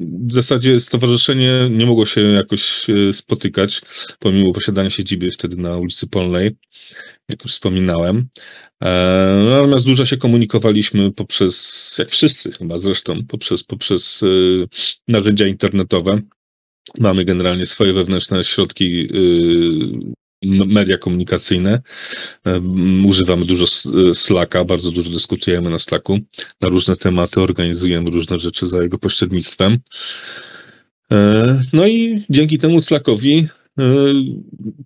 w 0.00 0.32
zasadzie 0.32 0.80
stowarzyszenie 0.80 1.68
nie 1.70 1.86
mogło 1.86 2.06
się 2.06 2.20
jakoś 2.20 2.86
spotykać, 3.12 3.82
pomimo 4.18 4.52
posiadania 4.52 4.90
siedziby 4.90 5.30
wtedy 5.30 5.56
na 5.56 5.76
ulicy 5.76 6.06
Polnej, 6.06 6.56
jak 7.28 7.44
już 7.44 7.52
wspominałem. 7.52 8.28
E, 8.82 8.88
natomiast 9.50 9.84
dużo 9.84 10.06
się 10.06 10.16
komunikowaliśmy 10.16 11.12
poprzez, 11.12 11.94
jak 11.98 12.08
wszyscy 12.08 12.52
chyba 12.52 12.78
zresztą, 12.78 13.26
poprzez, 13.28 13.64
poprzez 13.64 14.22
e, 14.22 14.26
narzędzia 15.08 15.46
internetowe. 15.46 16.20
Mamy 16.98 17.24
generalnie 17.24 17.66
swoje 17.66 17.92
wewnętrzne 17.92 18.44
środki 18.44 19.08
e, 19.10 20.18
media 20.66 20.98
komunikacyjne. 20.98 21.82
Używamy 23.06 23.44
dużo 23.44 23.66
Slacka, 24.14 24.64
bardzo 24.64 24.90
dużo 24.90 25.10
dyskutujemy 25.10 25.70
na 25.70 25.78
Slacku 25.78 26.18
na 26.60 26.68
różne 26.68 26.96
tematy, 26.96 27.40
organizujemy 27.40 28.10
różne 28.10 28.38
rzeczy 28.38 28.68
za 28.68 28.82
jego 28.82 28.98
pośrednictwem. 28.98 29.78
No 31.72 31.86
i 31.86 32.24
dzięki 32.30 32.58
temu 32.58 32.82
Slackowi 32.82 33.48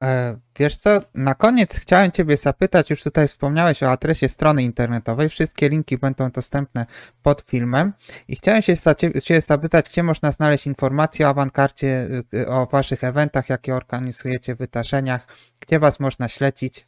e, 0.04 0.40
wiesz 0.60 0.78
co, 0.78 1.00
na 1.14 1.36
koniec 1.36 1.80
chciałem 1.80 2.12
Ciebie 2.12 2.38
zapytać, 2.38 2.90
już 2.90 3.04
tutaj 3.04 3.28
wspomniałeś 3.28 3.84
o 3.84 3.92
adresie 3.92 4.30
strony 4.30 4.64
internetowej, 4.64 5.30
wszystkie 5.30 5.70
linki 5.70 5.98
będą 5.98 6.32
dostępne 6.32 6.86
pod 7.24 7.42
filmem 7.42 7.94
i 8.28 8.36
chciałem 8.36 8.62
się 8.62 8.76
Ciebie 9.24 9.42
zapytać, 9.42 9.90
gdzie 9.90 10.04
można 10.04 10.32
znaleźć 10.32 10.68
informacje 10.68 11.26
o 11.26 11.30
awankarcie, 11.30 12.10
y, 12.34 12.48
o 12.48 12.66
Waszych 12.66 13.04
eventach, 13.04 13.50
jakie 13.50 13.76
organizujecie, 13.76 14.56
wydarzeniach, 14.56 15.28
gdzie 15.60 15.80
Was 15.80 16.00
można 16.00 16.28
śledzić. 16.28 16.88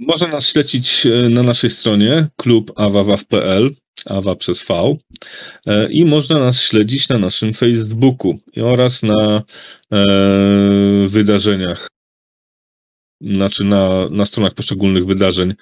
Można 0.00 0.26
nas 0.26 0.48
śledzić 0.48 1.06
e, 1.06 1.28
na 1.28 1.42
naszej 1.42 1.70
stronie 1.70 2.28
klubawawaw.pl, 2.36 3.70
awa 4.06 4.36
przez 4.36 4.66
V 4.66 4.96
e, 5.66 5.92
i 5.92 6.04
można 6.04 6.38
nas 6.38 6.62
śledzić 6.62 7.08
na 7.08 7.18
naszym 7.18 7.54
Facebooku 7.54 8.38
oraz 8.62 9.02
na 9.02 9.42
e, 9.92 10.04
wydarzeniach, 11.08 11.88
znaczy 13.20 13.64
na, 13.64 14.08
na 14.10 14.26
stronach 14.26 14.54
poszczególnych 14.54 15.06
wydarzeń 15.06 15.54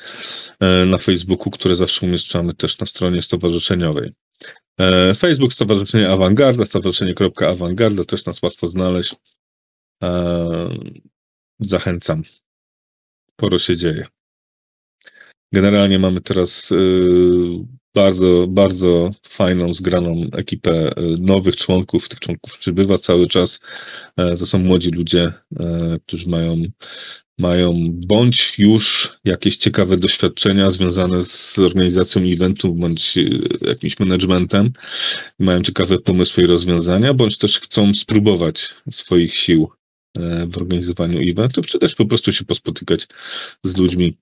e, 0.61 0.85
na 0.85 0.99
Facebooku, 0.99 1.51
które 1.51 1.77
zawsze 1.77 2.07
umieszczamy 2.07 2.55
też 2.55 2.79
na 2.79 2.87
stronie 2.87 3.23
stowarzyszeniowej. 3.23 4.13
Facebook 5.17 5.53
Stowarzyszenie 5.53 6.11
Awangarda, 6.11 6.65
stowarzyszenie.awangarda, 6.65 8.05
też 8.05 8.25
nas 8.25 8.43
łatwo 8.43 8.69
znaleźć. 8.69 9.15
Zachęcam. 11.61 12.23
Sporo 13.33 13.59
się 13.59 13.77
dzieje. 13.77 14.07
Generalnie 15.53 15.99
mamy 15.99 16.21
teraz 16.21 16.73
y, 16.73 17.79
bardzo, 17.95 18.47
bardzo 18.49 19.11
fajną, 19.31 19.75
zgraną 19.75 20.27
ekipę 20.33 20.91
y, 20.91 21.17
nowych 21.21 21.57
członków. 21.57 22.09
Tych 22.09 22.21
członków 22.21 22.59
przybywa 22.59 22.99
cały 22.99 23.27
czas. 23.27 23.61
E, 24.17 24.37
to 24.37 24.47
są 24.47 24.59
młodzi 24.59 24.91
ludzie, 24.91 25.33
e, 25.61 25.99
którzy 26.07 26.29
mają, 26.29 26.63
mają 27.39 27.75
bądź 27.93 28.59
już 28.59 29.13
jakieś 29.25 29.57
ciekawe 29.57 29.97
doświadczenia 29.97 30.71
związane 30.71 31.25
z 31.25 31.59
organizacją 31.59 32.23
eventu, 32.23 32.75
bądź 32.75 33.19
y, 33.19 33.41
jakimś 33.61 33.99
managementem. 33.99 34.73
Mają 35.39 35.63
ciekawe 35.63 35.99
pomysły 35.99 36.43
i 36.45 36.47
rozwiązania, 36.47 37.15
bądź 37.15 37.39
też 37.39 37.61
chcą 37.61 37.95
spróbować 37.95 38.75
swoich 38.91 39.35
sił 39.37 39.69
e, 40.17 40.47
w 40.47 40.57
organizowaniu 40.57 41.31
eventów, 41.31 41.67
czy 41.67 41.79
też 41.79 41.95
po 41.95 42.07
prostu 42.07 42.33
się 42.33 42.45
pospotykać 42.45 43.07
z 43.65 43.77
ludźmi, 43.77 44.17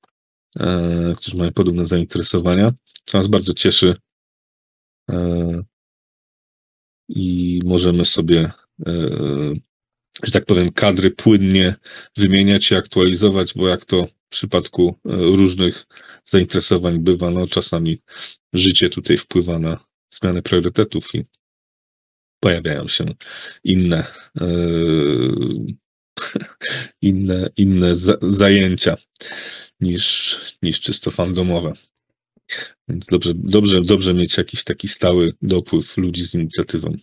którzy 1.17 1.37
mają 1.37 1.53
podobne 1.53 1.87
zainteresowania. 1.87 2.73
To 3.05 3.19
nas 3.19 3.27
bardzo 3.27 3.55
cieszy 3.55 3.97
e, 5.11 5.63
i 7.09 7.61
możemy 7.65 8.05
sobie 8.05 8.53
e, 8.87 8.93
że 10.23 10.33
tak 10.33 10.45
powiem, 10.45 10.73
kadry 10.73 11.11
płynnie 11.11 11.75
wymieniać 12.17 12.71
i 12.71 12.75
aktualizować, 12.75 13.55
bo 13.55 13.69
jak 13.69 13.85
to 13.85 14.07
w 14.07 14.29
przypadku 14.29 14.89
e, 15.05 15.11
różnych 15.13 15.87
zainteresowań 16.25 16.99
bywa, 16.99 17.31
no 17.31 17.47
czasami 17.47 18.03
życie 18.53 18.91
tutaj 18.91 19.17
wpływa 19.17 19.59
na 19.59 19.85
zmianę 20.11 20.43
priorytetów 20.43 21.15
i 21.15 21.25
pojawiają 22.41 22.89
się 22.89 23.15
inne, 23.65 24.07
inne, 27.03 27.51
inne 27.57 27.93
zajęcia 28.23 28.97
niż, 29.81 30.39
niż 30.63 30.81
czysto 30.81 31.11
fandomowe. 31.11 31.73
Więc 32.89 33.07
dobrze, 33.07 33.33
dobrze, 33.35 33.83
dobrze 33.83 34.15
mieć 34.15 34.37
jakiś 34.37 34.65
taki 34.65 34.89
stały 34.89 35.33
dopływ 35.43 35.97
ludzi 35.97 36.25
z 36.25 36.35
inicjatywą. 36.35 36.97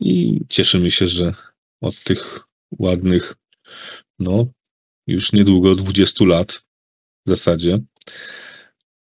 I 0.00 0.40
cieszymy 0.48 0.90
się, 0.90 1.08
że 1.08 1.34
od 1.80 2.04
tych 2.04 2.40
ładnych, 2.78 3.34
no, 4.18 4.46
już 5.06 5.32
niedługo 5.32 5.74
20 5.74 6.24
lat 6.24 6.52
w 7.26 7.28
zasadzie, 7.28 7.80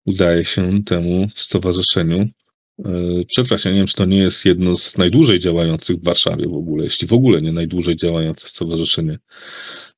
udaje 0.06 0.44
się 0.44 0.84
temu 0.84 1.28
stowarzyszeniu 1.36 2.28
e, 2.84 3.24
przetrwać. 3.24 3.64
Ja 3.64 3.70
nie 3.70 3.78
wiem, 3.78 3.86
czy 3.86 3.94
to 3.94 4.04
nie 4.04 4.18
jest 4.18 4.44
jedno 4.44 4.76
z 4.76 4.98
najdłużej 4.98 5.38
działających 5.38 5.96
w 5.96 6.04
Warszawie 6.04 6.48
w 6.48 6.54
ogóle, 6.54 6.84
jeśli 6.84 7.08
w 7.08 7.12
ogóle 7.12 7.42
nie 7.42 7.52
najdłużej 7.52 7.96
działające 7.96 8.48
stowarzyszenie 8.48 9.18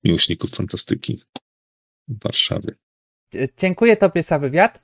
miłośników 0.05 0.51
fantastyki 0.51 1.21
w 2.11 2.23
Warszawie. 2.25 2.75
Dziękuję 3.59 3.97
Tobie 3.97 4.23
za 4.23 4.39
wywiad. 4.39 4.83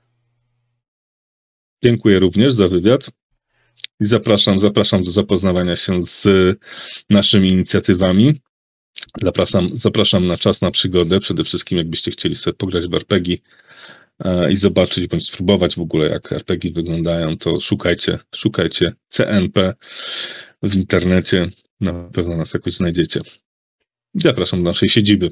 Dziękuję 1.83 2.19
również 2.19 2.53
za 2.53 2.67
wywiad 2.67 3.11
i 3.99 4.05
zapraszam, 4.05 4.59
zapraszam 4.59 5.03
do 5.03 5.11
zapoznawania 5.11 5.75
się 5.75 6.05
z 6.05 6.25
naszymi 7.09 7.49
inicjatywami. 7.49 8.41
Zapraszam, 9.21 9.69
zapraszam 9.73 10.27
na 10.27 10.37
czas 10.37 10.61
na 10.61 10.71
przygodę. 10.71 11.19
Przede 11.19 11.43
wszystkim, 11.43 11.77
jakbyście 11.77 12.11
chcieli 12.11 12.35
sobie 12.35 12.53
pograć 12.53 12.87
w 12.87 12.93
RPG 12.93 13.37
e, 14.19 14.51
i 14.51 14.55
zobaczyć 14.55 15.07
bądź 15.07 15.27
spróbować 15.27 15.75
w 15.75 15.81
ogóle, 15.81 16.09
jak 16.09 16.31
RPG 16.31 16.71
wyglądają, 16.71 17.37
to 17.37 17.59
szukajcie, 17.59 18.19
szukajcie 18.35 18.93
CNP 19.09 19.73
w 20.63 20.75
internecie. 20.75 21.49
Na 21.79 21.93
pewno 21.93 22.37
nas 22.37 22.53
jakoś 22.53 22.73
znajdziecie. 22.73 23.21
Zapraszam 24.13 24.63
do 24.63 24.69
naszej 24.69 24.89
siedziby. 24.89 25.31